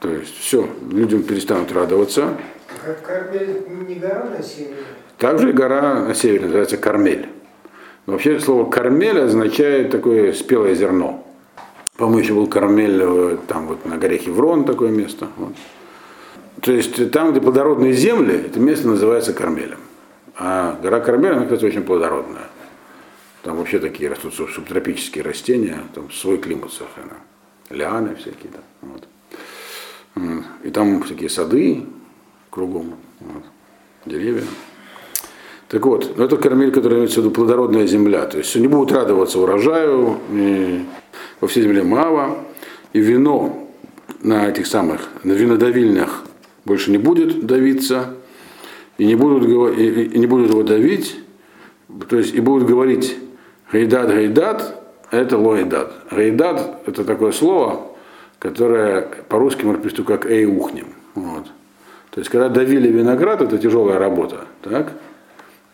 То 0.02 0.10
есть 0.10 0.38
все, 0.38 0.68
людям 0.92 1.24
перестанут 1.24 1.72
радоваться. 1.72 2.36
Как 2.84 3.02
Кармель 3.04 3.64
не 3.88 3.96
гора 3.96 4.26
на 4.38 4.44
севере? 4.44 4.76
Также 5.18 5.52
и 5.52 5.54
гора 5.54 6.02
на 6.02 6.14
севере 6.14 6.42
называется 6.42 6.76
Кармель. 6.76 7.30
Но 8.06 8.14
вообще 8.14 8.38
слово 8.42 8.70
Кармель 8.70 9.22
означает 9.22 9.92
такое 9.92 10.34
спелое 10.34 10.76
зерно. 10.76 11.26
По-моему, 11.96 12.20
еще 12.20 12.34
был 12.34 12.48
Кармель 12.48 13.00
э, 13.02 13.38
там 13.48 13.68
вот 13.68 13.86
на 13.86 13.96
горе 13.96 14.18
Хеврон 14.18 14.66
такое 14.66 14.92
место. 14.92 15.30
Вот. 15.38 15.54
То 16.62 16.74
есть 16.74 17.12
там, 17.12 17.32
где 17.32 17.40
плодородные 17.40 17.94
земли, 17.94 18.44
это 18.46 18.60
место 18.60 18.90
называется 18.90 19.32
Кармелем. 19.32 19.80
А 20.38 20.78
гора 20.84 21.00
Кармель, 21.00 21.32
она, 21.32 21.44
кстати, 21.44 21.64
очень 21.64 21.84
плодородная. 21.84 22.50
Там 23.44 23.58
вообще 23.58 23.80
такие 23.80 24.10
растут 24.10 24.34
суб- 24.34 24.52
субтропические 24.52 25.24
растения, 25.24 25.80
там 25.94 26.10
свой 26.12 26.38
климат 26.38 26.72
совершенно. 26.72 27.18
Лианы 27.70 28.16
всякие 28.16 28.52
там. 28.52 28.64
Вот. 28.82 29.08
И 30.64 30.70
там 30.70 31.04
всякие 31.04 31.30
сады 31.30 31.86
кругом, 32.50 32.96
вот, 33.20 33.44
деревья. 34.06 34.44
Так 35.68 35.86
вот, 35.86 36.14
ну 36.18 36.24
это 36.24 36.38
кармель, 36.38 36.72
который 36.72 37.00
имеется 37.00 37.20
в 37.20 37.24
виду 37.26 37.34
плодородная 37.34 37.86
земля. 37.88 38.26
То 38.28 38.38
есть 38.38 38.56
они 38.56 38.68
будут 38.68 38.92
радоваться 38.92 39.40
урожаю 39.40 40.20
и 40.32 40.86
во 41.42 41.48
всей 41.48 41.64
земле 41.64 41.84
Мава. 41.84 42.46
И 42.94 43.00
вино 43.00 43.68
на 44.22 44.48
этих 44.48 44.68
самых, 44.68 45.10
на 45.24 45.32
винодавильнях 45.34 46.24
больше 46.64 46.92
не 46.92 47.00
будет 47.00 47.46
давиться. 47.46 48.16
И 49.00 49.06
не 49.06 49.16
будут, 49.16 49.50
и- 49.78 50.04
и 50.04 50.20
не 50.20 50.28
будут 50.28 50.52
его 50.52 50.62
давить. 50.62 51.18
То 52.08 52.18
есть 52.18 52.36
и 52.36 52.40
будут 52.40 52.68
говорить 52.68 53.18
гайдат, 53.74 54.08
гайдат, 54.08 54.82
это 55.12 55.38
лоидат. 55.38 55.92
Гайдат 56.10 56.88
это 56.88 57.04
такое 57.04 57.34
слово, 57.34 57.82
которое 58.40 59.02
по-русски 59.28 59.66
можно 59.66 59.82
перевести 59.82 60.04
как 60.04 60.26
эй 60.26 60.46
ухнем. 60.46 60.88
Вот. 61.16 61.46
То 62.12 62.20
есть, 62.20 62.30
когда 62.30 62.48
давили 62.48 62.88
виноград, 62.88 63.42
это 63.42 63.58
тяжелая 63.58 64.00
работа, 64.00 64.46
так? 64.62 64.94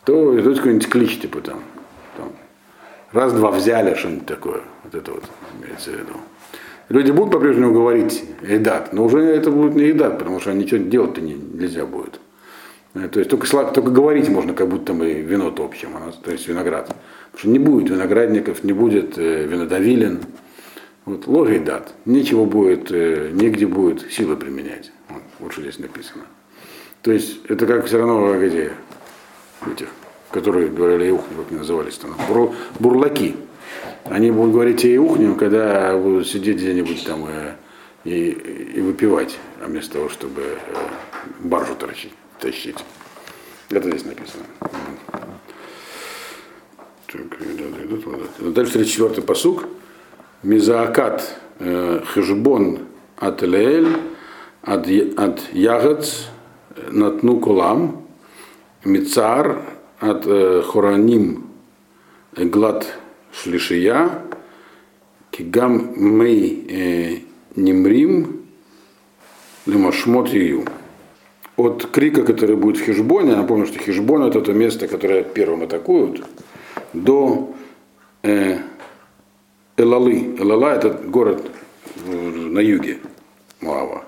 то 0.06 0.40
идут 0.40 0.58
какой-нибудь 0.58 0.90
клич, 0.90 1.20
типа 1.20 1.42
там, 1.42 1.60
там 2.18 2.32
раз-два 3.12 3.52
взяли, 3.52 3.94
что-нибудь 3.94 4.26
такое. 4.26 4.62
Вот 4.84 4.96
это 4.96 5.12
вот 5.12 5.24
имеется 5.62 5.92
в 5.92 5.94
виду. 5.94 6.14
Люди 6.90 7.12
будут 7.12 7.34
по-прежнему 7.34 7.74
говорить 7.74 8.24
едат, 8.42 8.92
но 8.94 9.06
уже 9.06 9.20
это 9.20 9.52
будет 9.52 9.76
не 9.76 9.84
едат, 9.84 10.18
потому 10.18 10.40
что 10.40 10.52
ничего 10.54 10.84
делать-то 10.84 11.22
не, 11.22 11.34
нельзя 11.34 11.86
будет. 11.86 12.20
Э, 12.96 13.08
То 13.08 13.20
есть 13.20 13.30
только, 13.30 13.46
сла- 13.48 13.72
только 13.74 13.92
говорить 13.92 14.30
можно, 14.30 14.54
как 14.54 14.68
будто 14.68 14.94
мы 14.94 15.14
вино 15.14 15.52
топчем, 15.52 15.96
оно- 15.96 16.12
то 16.12 16.32
есть 16.32 16.48
виноград. 16.48 16.88
Потому 17.32 17.40
что 17.40 17.50
не 17.50 17.60
будет 17.60 17.90
виноградников, 17.90 18.64
не 18.64 18.74
будет 18.74 19.18
э, 19.18 19.46
винодавилин. 19.46 20.20
Вот 21.06 21.28
ложь 21.28 21.50
и 21.52 21.60
дат. 21.60 21.94
Нечего 22.06 22.46
будет, 22.46 22.92
э, 22.92 23.30
негде 23.32 23.66
будет 23.68 24.12
силы 24.12 24.36
применять. 24.36 24.92
Вот, 25.10 25.22
вот 25.40 25.52
что 25.54 25.62
здесь 25.62 25.80
написано. 25.80 26.24
То 27.02 27.12
есть 27.12 27.46
это 27.48 27.66
как 27.66 27.86
все 27.86 27.98
равно 27.98 28.34
эти, 28.36 28.72
этих, 29.72 29.88
которые 30.32 30.68
говорили 30.70 31.06
еухни, 31.06 31.36
как 31.36 31.46
они 31.50 31.60
назывались 31.60 31.98
там, 31.98 32.16
бур- 32.28 32.54
бурлаки. 32.80 33.36
Они 34.06 34.32
будут 34.32 34.54
говорить 34.54 34.84
еухнем, 34.84 35.36
когда 35.36 35.96
будут 35.98 36.28
сидеть 36.28 36.58
где-нибудь 36.58 37.06
там 37.06 37.26
и, 38.04 38.30
и 38.76 38.82
выпивать, 38.82 39.38
а 39.64 39.68
вместо 39.68 39.94
того, 39.94 40.10
чтобы 40.10 40.42
баржу 41.40 41.76
торчить, 41.76 42.14
тащить. 42.40 42.78
Это 43.70 43.90
здесь 43.90 44.06
написано. 44.06 44.44
Дальше 48.40 48.80
34-й 48.80 49.22
посук. 49.22 49.66
Мизаакат 50.44 51.38
э, 51.60 52.02
хешбон 52.14 52.80
от 53.18 53.42
Леэль, 53.42 53.98
от, 54.62 54.88
Я- 54.88 55.12
от 55.18 55.42
Ягац, 55.54 56.28
э, 56.76 56.90
натну 56.92 57.40
кулам, 57.40 58.06
Мицар, 58.86 59.62
от 60.00 60.26
э, 60.26 60.62
Хораним, 60.66 61.50
глад 62.38 62.88
шлишия, 63.34 64.24
кигам 65.32 65.92
мей 65.98 66.66
э, 66.70 67.60
нимрим, 67.60 68.46
лимашмот 69.66 70.30
ию. 70.30 70.66
От 71.60 71.88
крика, 71.92 72.24
который 72.24 72.56
будет 72.56 72.78
в 72.78 72.86
Хижбоне, 72.86 73.36
напомню, 73.36 73.66
что 73.66 73.80
Хижбон 73.80 74.24
это 74.24 74.40
то 74.40 74.54
место, 74.54 74.88
которое 74.88 75.24
первым 75.24 75.64
атакуют, 75.64 76.26
до 76.94 77.54
э, 78.24 78.60
Элалы. 79.76 80.38
Элала 80.40 80.74
это 80.74 80.92
город 80.92 81.52
э, 82.06 82.12
на 82.16 82.60
юге 82.60 83.00
Муава. 83.60 84.06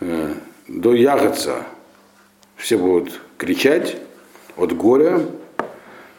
Э, 0.00 0.34
до 0.68 0.92
Ягодца 0.92 1.62
все 2.56 2.76
будут 2.76 3.22
кричать 3.38 3.96
от 4.58 4.76
горя 4.76 5.22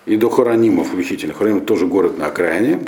и 0.07 0.17
до 0.17 0.31
Хоронима 0.31 0.83
включительно. 0.83 1.35
Хороним 1.35 1.65
тоже 1.67 1.85
город 1.85 2.17
на 2.17 2.25
окраине. 2.25 2.79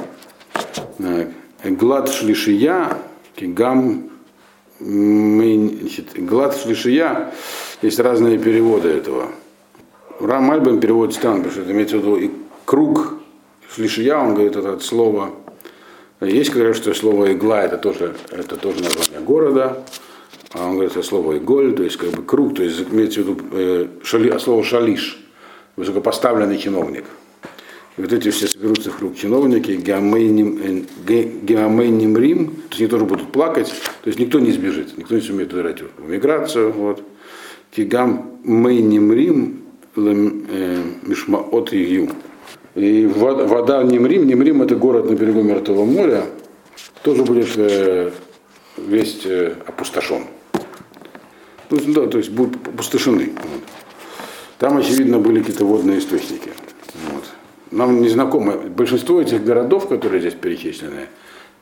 Э, 0.98 1.28
Глад 1.64 2.10
Шлишия, 2.10 2.98
Кигам, 3.36 4.10
Глад 4.80 6.58
Шлишия, 6.58 7.34
есть 7.82 8.00
разные 8.00 8.38
переводы 8.38 8.90
этого. 8.90 9.30
Рам 10.20 10.52
Альбан 10.52 10.80
переводит 10.80 11.16
потому 11.16 11.52
что 11.52 11.62
это 11.62 11.72
имеется 11.72 11.98
в 11.98 12.00
виду 12.02 12.16
и 12.16 12.32
круг 12.66 13.16
Шлишия, 13.74 14.18
он 14.18 14.36
говорит 14.36 14.56
это 14.56 14.74
от 14.74 14.84
слова. 14.84 15.32
Есть, 16.22 16.52
говорят, 16.52 16.76
что 16.76 16.94
слово 16.94 17.34
игла 17.34 17.64
это 17.64 17.78
тоже, 17.78 18.16
это 18.32 18.58
тоже 18.58 18.84
название 18.84 19.20
города. 19.22 19.84
А 20.52 20.66
он 20.66 20.74
говорит, 20.74 20.94
это 20.94 21.04
слово 21.04 21.38
иголь, 21.38 21.76
то 21.76 21.84
есть 21.84 21.98
как 21.98 22.10
бы 22.10 22.24
круг, 22.24 22.56
то 22.56 22.64
есть 22.64 22.82
имеется 22.90 23.22
в 23.22 23.28
виду 23.28 23.42
э, 23.52 23.88
шали, 24.04 24.36
слово 24.40 24.64
шалиш, 24.64 25.20
высокопоставленный 25.76 26.58
чиновник. 26.58 27.06
Вот 28.00 28.14
эти 28.14 28.30
все 28.30 28.48
соберутся 28.48 28.92
в 28.92 28.98
круг 28.98 29.18
чиновники, 29.18 29.72
геомейним 29.72 30.88
э, 32.16 32.20
Рим, 32.20 32.48
то 32.48 32.54
есть 32.70 32.80
они 32.80 32.88
тоже 32.88 33.04
будут 33.04 33.34
плакать, 33.34 33.68
то 34.02 34.08
есть 34.08 34.18
никто 34.18 34.40
не 34.40 34.54
сбежит, 34.54 34.98
никто 34.98 35.16
не 35.16 35.22
сумеет 35.22 35.54
удрать 35.54 35.82
в 35.98 36.10
миграцию. 36.10 36.72
Вот. 36.72 37.04
Кигам 37.72 38.40
мейним 38.46 39.12
Рим 39.12 39.64
э, 39.98 40.82
мишмаот 41.02 41.74
ию. 41.74 42.10
И 42.76 43.06
вода, 43.06 43.46
вода 43.46 43.84
Немрим, 43.84 44.28
Немрим 44.28 44.62
это 44.62 44.78
город 44.78 45.10
на 45.10 45.16
берегу 45.16 45.42
Мертвого 45.42 45.84
моря, 45.84 46.24
тоже 47.04 47.24
будет 47.24 47.50
э, 47.58 48.12
весь 48.78 49.26
э, 49.26 49.56
опустошен. 49.68 50.24
То 51.68 51.76
есть, 51.76 51.92
да, 51.92 52.08
то 52.08 52.18
есть 52.18 52.30
будут 52.30 52.66
опустошены. 52.66 53.34
Вот. 53.36 53.64
Там, 54.58 54.78
очевидно, 54.78 55.20
были 55.20 55.40
какие-то 55.40 55.66
водные 55.66 56.00
источники. 56.00 56.52
Нам 57.80 58.02
не 58.02 58.10
знакомы. 58.10 58.58
Большинство 58.58 59.22
этих 59.22 59.42
городов, 59.46 59.88
которые 59.88 60.20
здесь 60.20 60.34
перечислены, 60.34 61.08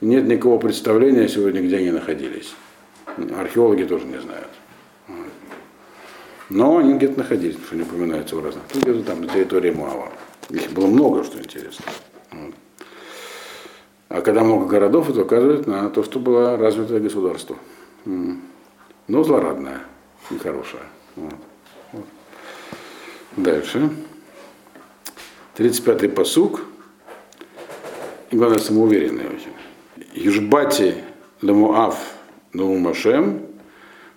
нет 0.01 0.25
никакого 0.25 0.57
представления 0.57 1.27
сегодня, 1.27 1.61
где 1.61 1.77
они 1.77 1.91
находились. 1.91 2.55
Археологи 3.37 3.83
тоже 3.83 4.05
не 4.05 4.19
знают. 4.19 4.49
Но 6.49 6.77
они 6.77 6.95
где-то 6.95 7.19
находились, 7.19 7.53
потому 7.57 7.67
что 7.67 7.75
они 7.75 7.83
упоминаются 7.83 8.35
в 8.35 8.43
разных. 8.43 8.63
Где-то 8.73 9.03
там, 9.03 9.21
на 9.21 9.27
территории 9.27 9.69
Муава. 9.69 10.11
Их 10.49 10.71
было 10.71 10.87
много, 10.87 11.23
что 11.23 11.37
интересно. 11.37 11.85
А 14.09 14.21
когда 14.21 14.43
много 14.43 14.65
городов, 14.65 15.11
это 15.11 15.21
указывает 15.21 15.67
на 15.67 15.87
то, 15.91 16.01
что 16.01 16.17
было 16.17 16.57
развитое 16.57 16.99
государство. 16.99 17.57
Но 18.05 19.23
злорадная, 19.23 19.81
нехорошая. 20.31 20.87
Вот. 21.15 21.35
Вот. 21.91 22.05
Дальше. 23.35 23.91
35-й 25.57 26.09
посук. 26.09 26.61
И 28.31 28.35
главное, 28.35 28.59
самоуверенный 28.59 29.25
очень. 29.25 29.53
Южбати 30.13 30.95
ламуав 31.41 31.97
наумашем, 32.53 33.41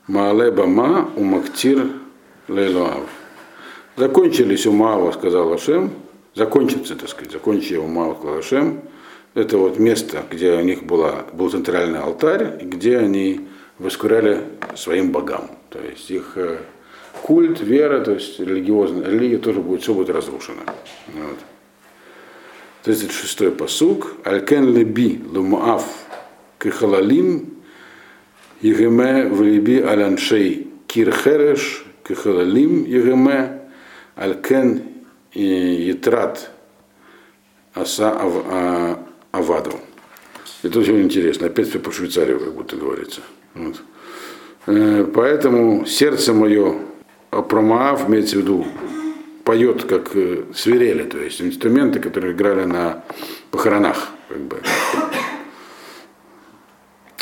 маале 0.07 0.51
бама 0.51 1.11
умактир 1.17 1.87
лейлуав. 2.49 3.09
Закончились 3.97 4.67
у 4.67 4.73
Маава, 4.73 5.13
сказал 5.13 5.53
Ашем, 5.53 5.91
закончится, 6.35 6.97
так 6.97 7.09
сказать, 7.09 7.33
закончили 7.33 7.77
у 7.77 7.87
Маава, 7.87 8.15
сказал 8.15 8.39
Ашем. 8.39 8.81
Это 9.35 9.59
вот 9.59 9.79
место, 9.79 10.25
где 10.31 10.53
у 10.55 10.61
них 10.61 10.83
была, 10.85 11.27
был 11.33 11.51
центральный 11.51 12.01
алтарь, 12.01 12.59
где 12.63 12.99
они 12.99 13.49
воскуряли 13.79 14.45
своим 14.75 15.13
богам. 15.13 15.51
То 15.69 15.79
есть 15.81 16.11
их 16.11 16.33
э, 16.37 16.59
культ, 17.23 17.61
вера, 17.61 18.01
то 18.01 18.13
есть 18.13 18.41
религиозная 18.41 19.07
религия 19.07 19.39
тоже 19.39 19.61
будет, 19.61 19.83
все 19.83 19.95
будет 19.95 20.11
разрушено. 20.11 20.63
Вот. 21.15 21.39
36-й 22.85 23.51
посук. 23.51 24.15
Алькен 24.25 24.75
леби 24.75 25.23
лумаав 25.33 25.85
кехалалим 26.59 27.51
егеме 28.63 29.27
в 29.29 29.43
либи 29.43 29.81
аляншей 29.81 30.69
кирхереш 30.87 31.85
кехалалим 32.07 32.85
егеме 32.85 33.61
алькен 34.17 34.83
ятрат 35.35 36.51
аса 37.75 38.11
ав, 38.11 38.33
а, 38.47 39.07
аваду. 39.33 39.79
Это 40.63 40.79
очень 40.79 41.01
интересно. 41.03 41.47
Опять 41.47 41.69
все 41.69 41.79
по 41.79 41.91
Швейцарию, 41.91 42.39
как 42.41 42.55
будто 42.55 42.77
говорится. 42.77 43.21
Вот. 43.55 43.83
Э, 44.67 45.05
Поэтому 45.15 45.87
сердце 45.87 46.35
мое 46.35 46.77
про 47.31 47.61
Маав 47.61 48.09
имеется 48.09 48.37
в 48.37 48.41
виду 48.41 48.67
поет 49.45 49.85
как 49.85 50.15
э, 50.15 50.45
свирели, 50.55 51.05
то 51.05 51.19
есть 51.19 51.41
инструменты, 51.41 52.01
которые 52.01 52.33
играли 52.35 52.65
на 52.65 53.05
похоронах, 53.51 54.09
как 54.29 54.41
бы. 54.41 54.61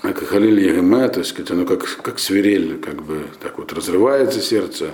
А 0.03 0.13
как 0.13 0.29
Халиль 0.29 0.61
Егеме, 0.61 1.09
то 1.09 1.21
есть 1.21 1.51
оно 1.51 1.65
как, 1.65 1.85
как 2.03 2.19
свирель, 2.19 2.79
как 2.79 3.03
бы 3.03 3.27
так 3.41 3.59
вот 3.59 3.73
разрывается 3.73 4.41
сердце. 4.41 4.91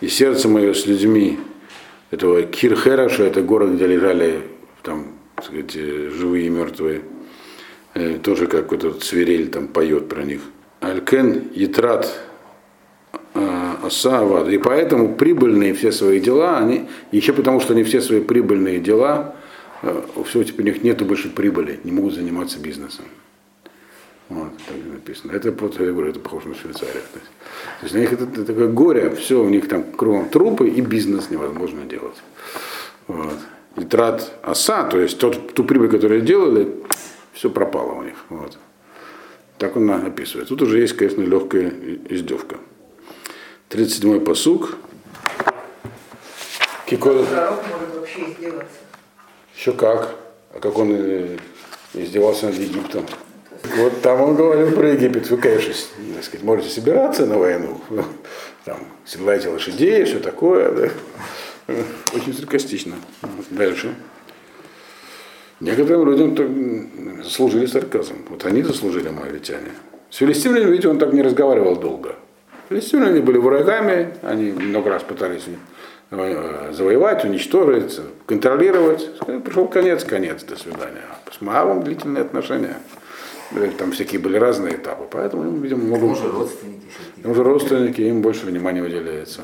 И 0.00 0.08
сердце 0.08 0.48
мое 0.48 0.74
с 0.74 0.86
людьми 0.86 1.38
этого 2.10 2.42
Кирхераша, 2.42 3.24
это 3.24 3.40
город, 3.40 3.72
где 3.72 3.86
лежали 3.86 4.42
там, 4.82 5.12
так 5.36 5.46
сказать, 5.46 5.76
э, 5.76 6.10
живые 6.10 6.46
и 6.46 6.50
мертвые, 6.50 7.02
э, 7.94 8.18
тоже 8.22 8.46
как 8.46 8.70
вот 8.70 8.84
этот 8.84 9.02
свирель 9.02 9.48
там 9.48 9.68
поет 9.68 10.08
про 10.08 10.22
них. 10.24 10.42
Алькен 10.80 11.50
Ятрат 11.54 12.12
Асава. 13.34 14.48
И 14.48 14.58
поэтому 14.58 15.14
прибыльные 15.14 15.74
все 15.74 15.92
свои 15.92 16.20
дела, 16.20 16.58
они, 16.58 16.88
еще 17.12 17.32
потому 17.32 17.60
что 17.60 17.72
они 17.72 17.82
все 17.82 18.00
свои 18.00 18.20
прибыльные 18.20 18.78
дела, 18.78 19.34
все, 20.24 20.42
теперь 20.44 20.66
у 20.66 20.68
них 20.68 20.82
нет 20.84 21.06
больше 21.06 21.28
прибыли, 21.28 21.80
не 21.84 21.92
могут 21.92 22.14
заниматься 22.14 22.58
бизнесом. 22.58 23.04
Вот, 24.30 24.52
так 24.66 24.76
написано. 24.90 25.32
Это, 25.32 25.52
вот, 25.52 25.78
я 25.78 25.92
говорю, 25.92 26.08
это 26.08 26.20
похоже 26.20 26.48
на 26.48 26.54
Швейцарию. 26.54 27.02
То 27.12 27.18
есть, 27.18 27.30
то 27.80 27.84
есть 27.84 27.94
у 27.94 27.98
них 27.98 28.12
это, 28.12 28.24
это 28.24 28.44
такое 28.44 28.68
горе, 28.68 29.10
все, 29.10 29.42
у 29.42 29.48
них 29.50 29.68
там 29.68 29.82
кругом 29.82 30.28
трупы 30.30 30.68
и 30.68 30.80
бизнес 30.80 31.28
невозможно 31.30 31.84
делать. 31.84 32.16
Вот. 33.06 33.36
И 33.76 33.84
трат 33.84 34.32
оса, 34.42 34.84
то 34.84 34.98
есть 34.98 35.18
тот, 35.18 35.52
ту 35.52 35.64
прибыль, 35.64 35.90
которую 35.90 36.22
делали, 36.22 36.72
все 37.32 37.50
пропало 37.50 37.92
у 37.92 38.02
них. 38.02 38.14
Вот. 38.30 38.56
Так 39.58 39.76
он 39.76 39.90
описывает. 39.90 40.48
Тут 40.48 40.62
уже 40.62 40.78
есть, 40.78 40.96
конечно, 40.96 41.20
легкая 41.20 41.70
издевка. 42.08 42.56
37-й 43.70 44.20
посук. 44.20 44.76
Кикол... 46.86 47.24
Пророк 47.24 47.62
может 47.66 47.94
вообще 47.94 48.20
издеваться. 48.30 48.76
Еще 49.56 49.72
как. 49.72 50.14
А 50.54 50.60
как 50.60 50.78
он 50.78 50.92
э, 50.92 51.38
издевался 51.94 52.46
над 52.46 52.56
Египтом. 52.56 53.06
Вот 53.76 54.02
там 54.02 54.20
он 54.20 54.36
говорил 54.36 54.72
про 54.72 54.90
Египет. 54.90 55.30
Вы, 55.30 55.38
конечно, 55.38 55.72
так 56.14 56.24
сказать, 56.24 56.44
можете 56.44 56.68
собираться 56.68 57.26
на 57.26 57.38
войну. 57.38 57.80
Там, 58.64 58.78
седлайте 59.04 59.48
лошадей, 59.48 60.04
все 60.04 60.20
такое. 60.20 60.70
Да. 61.66 61.74
Очень 62.14 62.34
саркастично. 62.34 62.96
Дальше. 63.50 63.94
Некоторым 65.60 66.10
людям 66.10 67.22
заслужили 67.22 67.66
сарказм. 67.66 68.16
Вот 68.28 68.44
они 68.44 68.62
заслужили 68.62 69.08
моавитяне. 69.08 69.70
С 70.10 70.16
филистимлями, 70.16 70.70
видите, 70.70 70.88
он 70.88 70.98
так 70.98 71.12
не 71.12 71.22
разговаривал 71.22 71.76
долго. 71.76 72.16
Филистимляне 72.68 73.20
были 73.20 73.38
врагами, 73.38 74.14
они 74.22 74.52
много 74.52 74.90
раз 74.90 75.02
пытались 75.02 75.44
э, 76.10 76.72
завоевать, 76.72 77.24
уничтожить, 77.24 78.00
контролировать. 78.26 79.10
Пришел 79.44 79.68
конец, 79.68 80.04
конец, 80.04 80.42
до 80.44 80.56
свидания. 80.56 81.04
С 81.30 81.40
Моавом 81.40 81.82
длительные 81.82 82.22
отношения. 82.22 82.76
Там 83.78 83.92
всякие 83.92 84.20
были 84.20 84.38
разные 84.38 84.76
этапы, 84.76 85.04
поэтому 85.10 85.44
им, 85.44 85.60
видимо, 85.60 85.84
много... 85.84 86.04
Уже 86.04 86.30
родственники. 86.30 86.86
Уже 87.24 87.42
родственники, 87.44 88.00
им 88.00 88.22
больше 88.22 88.46
внимания 88.46 88.82
уделяется. 88.82 89.42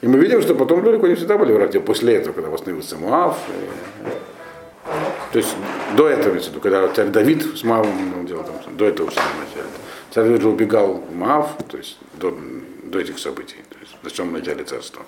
И 0.00 0.08
мы 0.08 0.18
видим, 0.18 0.40
что 0.40 0.54
потом 0.54 0.82
далеко 0.82 1.06
не 1.06 1.14
всегда 1.14 1.36
были 1.36 1.52
враги. 1.52 1.78
После 1.78 2.14
этого, 2.14 2.32
когда 2.32 2.48
восстановился 2.48 2.96
Муав, 2.96 3.38
и... 3.48 5.32
то 5.32 5.38
есть 5.38 5.54
до 5.96 6.08
этого, 6.08 6.38
когда 6.60 6.88
царь 6.88 7.08
Давид 7.08 7.44
с 7.54 7.62
Муавом 7.64 8.26
делал, 8.26 8.44
там, 8.44 8.76
до 8.76 8.86
этого 8.86 9.10
в 9.10 9.14
самом 9.14 9.30
начале. 9.40 9.68
Царь 10.10 10.40
же 10.40 10.48
убегал 10.48 10.94
в 10.94 11.14
Муав, 11.14 11.56
то 11.68 11.76
есть 11.76 11.98
до, 12.14 12.36
до 12.84 12.98
этих 12.98 13.18
событий, 13.18 13.58
то 13.68 13.78
есть 13.78 13.96
в 14.02 14.16
самом 14.16 14.32
начале 14.34 14.64
царства. 14.64 15.04